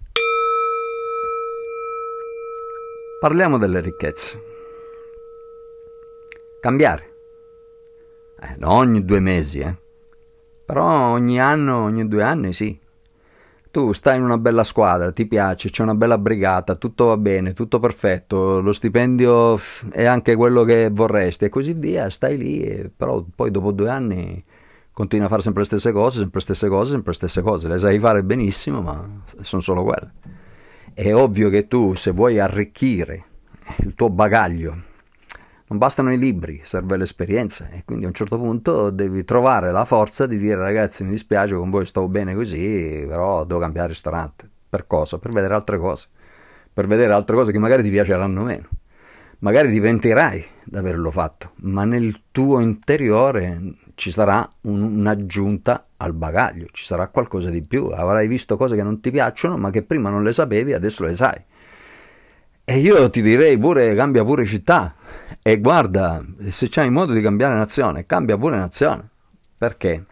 Parliamo 3.21 3.59
delle 3.59 3.81
ricchezze. 3.81 4.41
Cambiare. 6.59 7.13
Eh, 8.41 8.55
non 8.57 8.71
ogni 8.71 9.05
due 9.05 9.19
mesi, 9.19 9.59
eh. 9.59 9.75
Però 10.65 11.11
ogni 11.11 11.39
anno, 11.39 11.83
ogni 11.83 12.07
due 12.07 12.23
anni 12.23 12.51
sì. 12.51 12.75
Tu 13.69 13.93
stai 13.93 14.17
in 14.17 14.23
una 14.23 14.39
bella 14.39 14.63
squadra, 14.63 15.11
ti 15.11 15.27
piace, 15.27 15.69
c'è 15.69 15.83
una 15.83 15.93
bella 15.93 16.17
brigata, 16.17 16.73
tutto 16.73 17.05
va 17.05 17.17
bene, 17.17 17.53
tutto 17.53 17.77
perfetto, 17.77 18.59
lo 18.59 18.73
stipendio 18.73 19.59
è 19.91 20.05
anche 20.05 20.35
quello 20.35 20.63
che 20.63 20.89
vorresti 20.91 21.45
e 21.45 21.49
così 21.49 21.73
via, 21.73 22.09
stai 22.09 22.37
lì, 22.37 22.91
però 22.97 23.23
poi 23.35 23.51
dopo 23.51 23.71
due 23.71 23.89
anni 23.91 24.43
continui 24.91 25.27
a 25.27 25.29
fare 25.29 25.43
sempre 25.43 25.61
le 25.61 25.67
stesse 25.67 25.91
cose, 25.91 26.17
sempre 26.17 26.39
le 26.39 26.41
stesse 26.41 26.67
cose, 26.67 26.91
sempre 26.93 27.09
le 27.11 27.17
stesse 27.17 27.41
cose, 27.43 27.67
le 27.67 27.77
sai 27.77 27.99
fare 27.99 28.23
benissimo, 28.23 28.81
ma 28.81 29.07
sono 29.41 29.61
solo 29.61 29.83
quelle. 29.83 30.11
È 30.93 31.13
ovvio 31.15 31.49
che 31.49 31.69
tu, 31.69 31.93
se 31.95 32.11
vuoi 32.11 32.37
arricchire 32.37 33.23
il 33.77 33.95
tuo 33.95 34.09
bagaglio, 34.09 34.75
non 35.67 35.77
bastano 35.77 36.11
i 36.11 36.17
libri, 36.17 36.59
serve 36.63 36.97
l'esperienza 36.97 37.69
e 37.69 37.83
quindi 37.85 38.03
a 38.03 38.09
un 38.09 38.13
certo 38.13 38.37
punto 38.37 38.89
devi 38.89 39.23
trovare 39.23 39.71
la 39.71 39.85
forza 39.85 40.27
di 40.27 40.37
dire 40.37 40.55
ragazzi 40.55 41.05
mi 41.05 41.11
dispiace 41.11 41.55
con 41.55 41.69
voi 41.69 41.85
stavo 41.85 42.09
bene 42.09 42.35
così, 42.35 43.05
però 43.07 43.45
devo 43.45 43.61
cambiare 43.61 43.87
ristorante. 43.87 44.49
Per 44.67 44.85
cosa? 44.85 45.17
Per 45.17 45.31
vedere 45.31 45.53
altre 45.53 45.77
cose, 45.77 46.07
per 46.73 46.87
vedere 46.87 47.13
altre 47.13 47.37
cose 47.37 47.53
che 47.53 47.57
magari 47.57 47.83
ti 47.83 47.89
piaceranno 47.89 48.43
meno. 48.43 48.67
Magari 49.39 49.71
ti 49.71 49.79
pentirai 49.79 50.45
di 50.65 50.77
averlo 50.77 51.09
fatto, 51.09 51.53
ma 51.61 51.85
nel 51.85 52.23
tuo 52.31 52.59
interiore 52.59 53.77
ci 54.01 54.11
sarà 54.11 54.49
un, 54.61 54.81
un'aggiunta 54.81 55.89
al 55.97 56.15
bagaglio, 56.15 56.65
ci 56.71 56.85
sarà 56.85 57.09
qualcosa 57.09 57.51
di 57.51 57.61
più, 57.61 57.85
avrai 57.85 58.27
visto 58.27 58.57
cose 58.57 58.75
che 58.75 58.81
non 58.81 58.99
ti 58.99 59.11
piacciono 59.11 59.57
ma 59.57 59.69
che 59.69 59.83
prima 59.83 60.09
non 60.09 60.23
le 60.23 60.33
sapevi, 60.33 60.73
adesso 60.73 61.05
le 61.05 61.15
sai. 61.15 61.39
E 62.63 62.77
io 62.79 63.11
ti 63.11 63.21
direi 63.21 63.59
pure 63.59 63.93
cambia 63.93 64.25
pure 64.25 64.43
città 64.43 64.95
e 65.43 65.59
guarda, 65.59 66.25
se 66.49 66.67
c'hai 66.67 66.89
modo 66.89 67.13
di 67.13 67.21
cambiare 67.21 67.53
nazione, 67.53 68.07
cambia 68.07 68.39
pure 68.39 68.57
nazione. 68.57 69.07
Perché? 69.55 70.03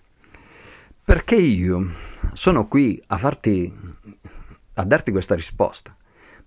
Perché 1.03 1.35
io 1.35 1.89
sono 2.33 2.67
qui 2.67 3.01
a 3.07 3.17
farti 3.17 3.73
a 4.75 4.83
darti 4.83 5.09
questa 5.09 5.33
risposta. 5.33 5.95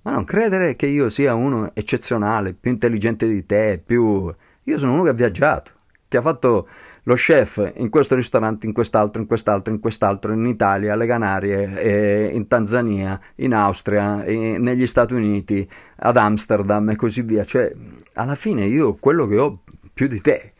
Ma 0.03 0.13
non 0.13 0.23
credere 0.23 0.77
che 0.77 0.87
io 0.87 1.09
sia 1.09 1.35
uno 1.35 1.73
eccezionale, 1.75 2.53
più 2.53 2.71
intelligente 2.71 3.27
di 3.27 3.45
te, 3.45 3.83
più 3.85 4.33
io 4.63 4.79
sono 4.79 4.93
uno 4.93 5.03
che 5.03 5.09
ha 5.09 5.15
viaggiato, 5.15 5.73
che 6.07 6.19
ha 6.19 6.23
fatto 6.23 6.69
lo 7.05 7.15
chef 7.15 7.73
in 7.77 7.89
questo 7.89 8.15
ristorante, 8.15 8.67
in 8.67 8.73
quest'altro, 8.73 9.21
in 9.21 9.27
quest'altro, 9.27 9.73
in 9.73 9.81
quest'altro, 9.81 10.33
in 10.33 10.47
Italia, 10.47 10.93
alle 10.93 11.07
Canarie, 11.07 11.81
eh, 11.81 12.31
in 12.33 12.47
Tanzania, 12.47 13.21
in 13.37 13.55
Austria, 13.55 14.25
eh, 14.25 14.57
negli 14.59 14.87
Stati 14.87 15.15
Uniti, 15.15 15.69
ad 15.97 16.17
Amsterdam 16.17 16.91
e 16.91 16.97
così 16.97 17.23
via. 17.23 17.45
Cioè, 17.45 17.73
alla 18.15 18.35
fine 18.35 18.67
io 18.67 18.95
quello 18.95 19.27
che 19.27 19.39
ho 19.39 19.59
più 19.93 20.07
di 20.07 20.21
te 20.21 20.53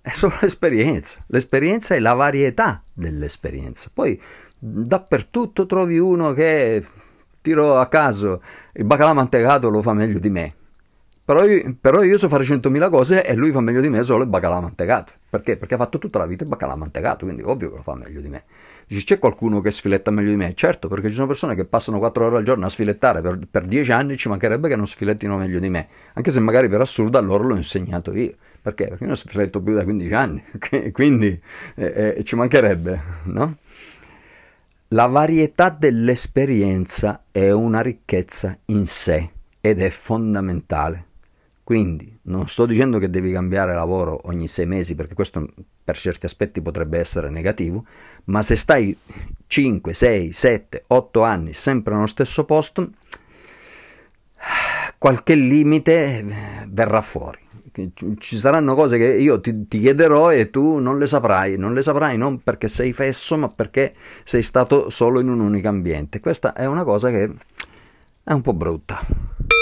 è 0.00 0.10
solo 0.10 0.36
l'esperienza. 0.40 1.18
L'esperienza 1.26 1.94
è 1.94 1.98
la 1.98 2.14
varietà 2.14 2.82
dell'esperienza. 2.92 3.90
Poi 3.92 4.20
dappertutto 4.58 5.66
trovi 5.66 5.98
uno 5.98 6.32
che 6.32 6.84
tiro 7.40 7.78
a 7.78 7.88
caso 7.88 8.40
il 8.74 8.84
baccalà 8.84 9.12
mantecato 9.12 9.68
lo 9.68 9.82
fa 9.82 9.92
meglio 9.92 10.20
di 10.20 10.30
me 10.30 10.54
però 11.32 11.46
io, 11.46 11.76
però 11.80 12.02
io 12.02 12.18
so 12.18 12.28
fare 12.28 12.44
100.000 12.44 12.90
cose 12.90 13.24
e 13.24 13.34
lui 13.34 13.52
fa 13.52 13.60
meglio 13.60 13.80
di 13.80 13.88
me 13.88 14.02
solo 14.02 14.22
il 14.22 14.28
baccalà 14.28 14.60
mantecato. 14.60 15.14
Perché? 15.30 15.56
Perché 15.56 15.74
ha 15.74 15.78
fatto 15.78 15.98
tutta 15.98 16.18
la 16.18 16.26
vita 16.26 16.44
il 16.44 16.50
baccalà 16.50 16.76
mantecato, 16.76 17.24
quindi 17.24 17.42
ovvio 17.42 17.70
che 17.70 17.76
lo 17.76 17.82
fa 17.82 17.94
meglio 17.94 18.20
di 18.20 18.28
me. 18.28 18.44
Dici, 18.86 19.04
c'è 19.04 19.18
qualcuno 19.18 19.62
che 19.62 19.70
sfiletta 19.70 20.10
meglio 20.10 20.28
di 20.28 20.36
me? 20.36 20.52
Certo, 20.54 20.88
perché 20.88 21.08
ci 21.08 21.14
sono 21.14 21.26
persone 21.26 21.54
che 21.54 21.64
passano 21.64 21.98
4 21.98 22.26
ore 22.26 22.36
al 22.36 22.44
giorno 22.44 22.66
a 22.66 22.68
sfilettare 22.68 23.22
per, 23.22 23.38
per 23.50 23.64
10 23.64 23.92
anni, 23.92 24.18
ci 24.18 24.28
mancherebbe 24.28 24.68
che 24.68 24.76
non 24.76 24.86
sfilettino 24.86 25.38
meglio 25.38 25.58
di 25.58 25.70
me. 25.70 25.88
Anche 26.12 26.30
se 26.30 26.38
magari 26.40 26.68
per 26.68 26.82
assurdo 26.82 27.16
a 27.16 27.22
loro 27.22 27.44
l'ho 27.44 27.56
insegnato 27.56 28.14
io. 28.14 28.34
Perché? 28.60 28.88
Perché 28.88 29.02
io 29.02 29.08
non 29.08 29.16
sfiletto 29.16 29.62
più 29.62 29.72
da 29.74 29.84
15 29.84 30.14
anni, 30.14 30.44
quindi 30.92 31.40
eh, 31.76 32.14
eh, 32.18 32.24
ci 32.24 32.36
mancherebbe, 32.36 33.02
no? 33.24 33.56
La 34.88 35.06
varietà 35.06 35.70
dell'esperienza 35.70 37.24
è 37.30 37.50
una 37.50 37.80
ricchezza 37.80 38.54
in 38.66 38.84
sé 38.84 39.30
ed 39.58 39.80
è 39.80 39.88
fondamentale. 39.88 41.06
Quindi 41.72 42.18
non 42.24 42.48
sto 42.48 42.66
dicendo 42.66 42.98
che 42.98 43.08
devi 43.08 43.32
cambiare 43.32 43.72
lavoro 43.72 44.20
ogni 44.24 44.46
sei 44.46 44.66
mesi 44.66 44.94
perché 44.94 45.14
questo 45.14 45.48
per 45.82 45.96
certi 45.96 46.26
aspetti 46.26 46.60
potrebbe 46.60 46.98
essere 46.98 47.30
negativo, 47.30 47.86
ma 48.24 48.42
se 48.42 48.56
stai 48.56 48.94
5, 49.46 49.94
6, 49.94 50.32
7, 50.32 50.84
8 50.88 51.22
anni 51.22 51.54
sempre 51.54 51.94
nello 51.94 52.06
stesso 52.08 52.44
posto, 52.44 52.90
qualche 54.98 55.34
limite 55.34 56.18
eh, 56.18 56.24
verrà 56.68 57.00
fuori. 57.00 57.38
Ci 58.18 58.38
saranno 58.38 58.74
cose 58.74 58.98
che 58.98 59.16
io 59.16 59.40
ti, 59.40 59.66
ti, 59.66 59.80
chiederò 59.80 60.30
e 60.30 60.50
tu 60.50 60.76
non 60.76 60.98
le 60.98 61.06
saprai, 61.06 61.56
non 61.56 61.72
le 61.72 61.80
saprai 61.80 62.18
non 62.18 62.42
perché 62.42 62.68
sei 62.68 62.92
fesso, 62.92 63.38
ma 63.38 63.48
perché 63.48 63.94
sei 64.24 64.42
stato 64.42 64.90
solo 64.90 65.20
in 65.20 65.30
un 65.30 65.40
unico 65.40 65.68
ambiente. 65.68 66.20
Questa 66.20 66.52
è 66.52 66.66
una 66.66 66.84
cosa 66.84 67.08
che 67.08 67.32
è 68.24 68.32
un 68.32 68.42
po' 68.42 68.52
brutta. 68.52 69.61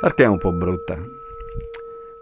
Perché 0.00 0.22
è 0.22 0.26
un 0.28 0.38
po' 0.38 0.52
brutta? 0.52 0.96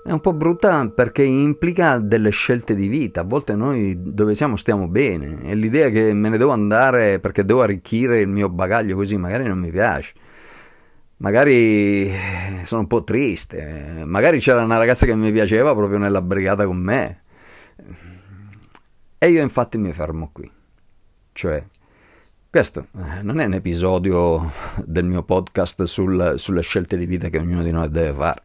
È 0.03 0.11
un 0.11 0.21
po' 0.21 0.33
brutta 0.33 0.89
perché 0.89 1.25
implica 1.25 1.99
delle 1.99 2.31
scelte 2.31 2.75
di 2.75 2.89
vita. 2.89 3.21
A 3.21 3.25
volte 3.25 3.55
noi 3.55 3.95
dove 3.99 4.35
siamo 4.35 4.57
stiamo 4.57 4.89
bene 4.89 5.43
e 5.43 5.55
l'idea 5.55 5.91
che 5.91 6.11
me 6.15 6.31
ne 6.31 6.39
devo 6.39 6.53
andare 6.53 7.19
perché 7.19 7.45
devo 7.45 7.61
arricchire 7.61 8.21
il 8.21 8.29
mio 8.29 8.49
bagaglio 8.49 8.97
così 8.97 9.19
magari 9.19 9.47
non 9.47 9.59
mi 9.59 9.71
piace. 9.71 10.15
Magari 11.19 12.11
sono 12.63 12.81
un 12.81 12.87
po' 12.87 13.05
triste. 13.05 14.05
Magari 14.07 14.39
c'era 14.39 14.65
una 14.65 14.79
ragazza 14.79 15.05
che 15.05 15.15
mi 15.15 15.31
piaceva 15.31 15.75
proprio 15.75 15.99
nella 15.99 16.23
brigata 16.23 16.65
con 16.65 16.79
me. 16.79 17.23
E 19.19 19.29
io 19.29 19.43
infatti 19.43 19.77
mi 19.77 19.93
fermo 19.93 20.31
qui. 20.33 20.51
Cioè, 21.33 21.63
questo 22.57 22.87
eh, 22.97 23.21
non 23.21 23.39
è 23.39 23.45
un 23.45 23.53
episodio 23.53 24.51
del 24.83 25.05
mio 25.05 25.23
podcast 25.25 25.83
sul, 25.83 26.37
sulle 26.39 26.63
scelte 26.63 26.97
di 26.97 27.05
vita 27.05 27.29
che 27.29 27.37
ognuno 27.37 27.63
di 27.63 27.71
noi 27.71 27.91
deve 27.91 28.15
fare. 28.15 28.43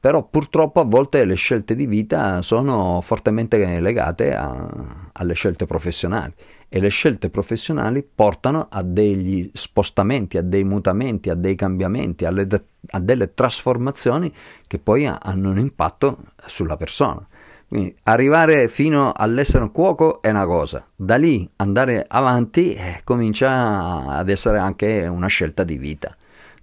Però 0.00 0.26
purtroppo 0.26 0.80
a 0.80 0.84
volte 0.84 1.24
le 1.24 1.36
scelte 1.36 1.76
di 1.76 1.86
vita 1.86 2.42
sono 2.42 3.00
fortemente 3.00 3.78
legate 3.78 4.34
a, 4.34 4.68
alle 5.12 5.34
scelte 5.34 5.64
professionali 5.64 6.32
e 6.68 6.80
le 6.80 6.88
scelte 6.88 7.30
professionali 7.30 8.02
portano 8.02 8.66
a 8.68 8.82
degli 8.82 9.48
spostamenti, 9.54 10.36
a 10.36 10.42
dei 10.42 10.64
mutamenti, 10.64 11.30
a 11.30 11.34
dei 11.34 11.54
cambiamenti, 11.54 12.24
alle, 12.24 12.48
a 12.88 12.98
delle 12.98 13.32
trasformazioni 13.32 14.34
che 14.66 14.80
poi 14.80 15.06
hanno 15.06 15.50
un 15.50 15.58
impatto 15.58 16.18
sulla 16.46 16.76
persona. 16.76 17.24
Quindi 17.72 17.96
arrivare 18.02 18.68
fino 18.68 19.14
all'essere 19.16 19.62
un 19.62 19.72
cuoco 19.72 20.20
è 20.20 20.28
una 20.28 20.44
cosa, 20.44 20.86
da 20.94 21.16
lì 21.16 21.48
andare 21.56 22.04
avanti 22.06 22.74
eh, 22.74 23.00
comincia 23.02 24.08
ad 24.08 24.28
essere 24.28 24.58
anche 24.58 25.06
una 25.06 25.26
scelta 25.28 25.64
di 25.64 25.78
vita, 25.78 26.14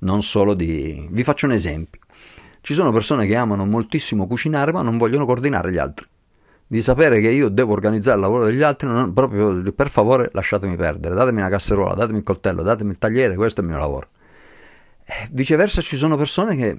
non 0.02 0.22
solo 0.22 0.54
di... 0.54 1.08
Vi 1.10 1.24
faccio 1.24 1.48
un 1.48 1.54
esempio. 1.54 2.02
Ci 2.62 2.76
sono 2.76 2.92
persone 2.92 3.26
che 3.26 3.36
amano 3.36 3.66
moltissimo 3.66 4.28
cucinare 4.28 4.72
ma 4.72 4.84
non 4.84 5.00
vogliono 5.00 5.26
coordinare 5.26 5.72
gli 5.72 5.80
altri. 5.80 6.06
Di 6.68 6.82
sapere 6.84 7.20
che 7.22 7.30
io 7.30 7.50
devo 7.50 7.74
organizzare 7.74 8.18
il 8.18 8.22
lavoro 8.22 8.46
degli 8.46 8.62
altri, 8.62 8.88
non, 8.88 9.12
proprio 9.12 9.64
per 9.74 9.90
favore 9.90 10.30
lasciatemi 10.32 10.76
perdere, 10.76 11.16
datemi 11.16 11.40
una 11.40 11.50
casseruola, 11.50 11.96
datemi 11.96 12.20
il 12.20 12.24
coltello, 12.24 12.62
datemi 12.62 12.92
il 12.92 13.00
tagliere, 13.00 13.34
questo 13.34 13.62
è 13.62 13.64
il 13.64 13.70
mio 13.72 13.80
lavoro. 13.80 14.10
Eh, 15.06 15.28
viceversa 15.32 15.82
ci 15.82 15.98
sono 15.98 16.16
persone 16.18 16.56
che 16.56 16.78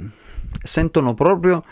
sentono 0.62 1.14
proprio 1.14 1.64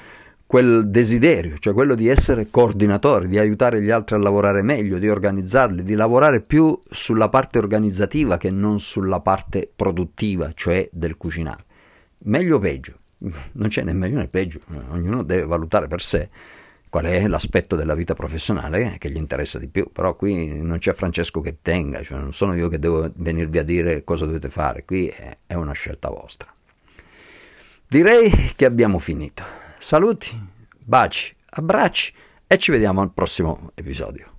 quel 0.48 0.88
desiderio, 0.88 1.58
cioè 1.58 1.74
quello 1.74 1.94
di 1.94 2.08
essere 2.08 2.48
coordinatori, 2.48 3.28
di 3.28 3.38
aiutare 3.38 3.82
gli 3.82 3.90
altri 3.90 4.14
a 4.14 4.18
lavorare 4.18 4.62
meglio, 4.62 4.96
di 4.98 5.06
organizzarli, 5.06 5.82
di 5.82 5.94
lavorare 5.94 6.40
più 6.40 6.80
sulla 6.90 7.28
parte 7.28 7.58
organizzativa 7.58 8.38
che 8.38 8.48
non 8.50 8.80
sulla 8.80 9.20
parte 9.20 9.70
produttiva, 9.76 10.50
cioè 10.54 10.88
del 10.90 11.18
cucinare. 11.18 11.64
Meglio 12.20 12.56
o 12.56 12.58
peggio? 12.60 12.94
Non 13.52 13.68
c'è 13.68 13.82
né 13.82 13.92
meglio 13.92 14.16
né 14.16 14.28
peggio, 14.28 14.60
ognuno 14.88 15.22
deve 15.22 15.44
valutare 15.44 15.86
per 15.86 16.00
sé 16.00 16.30
qual 16.88 17.04
è 17.04 17.28
l'aspetto 17.28 17.76
della 17.76 17.94
vita 17.94 18.14
professionale 18.14 18.96
che 18.98 19.10
gli 19.10 19.16
interessa 19.16 19.58
di 19.58 19.66
più, 19.66 19.90
però 19.92 20.16
qui 20.16 20.62
non 20.62 20.78
c'è 20.78 20.94
Francesco 20.94 21.42
che 21.42 21.58
tenga, 21.60 22.02
cioè 22.02 22.18
non 22.18 22.32
sono 22.32 22.54
io 22.54 22.70
che 22.70 22.78
devo 22.78 23.10
venirvi 23.16 23.58
a 23.58 23.62
dire 23.62 24.02
cosa 24.02 24.24
dovete 24.24 24.48
fare, 24.48 24.86
qui 24.86 25.08
è 25.08 25.52
una 25.52 25.72
scelta 25.72 26.08
vostra. 26.08 26.50
Direi 27.86 28.30
che 28.56 28.64
abbiamo 28.64 28.98
finito. 28.98 29.67
Saluti, 29.78 30.38
baci, 30.84 31.34
abbracci 31.50 32.12
e 32.46 32.58
ci 32.58 32.70
vediamo 32.70 33.00
al 33.00 33.12
prossimo 33.12 33.70
episodio. 33.74 34.37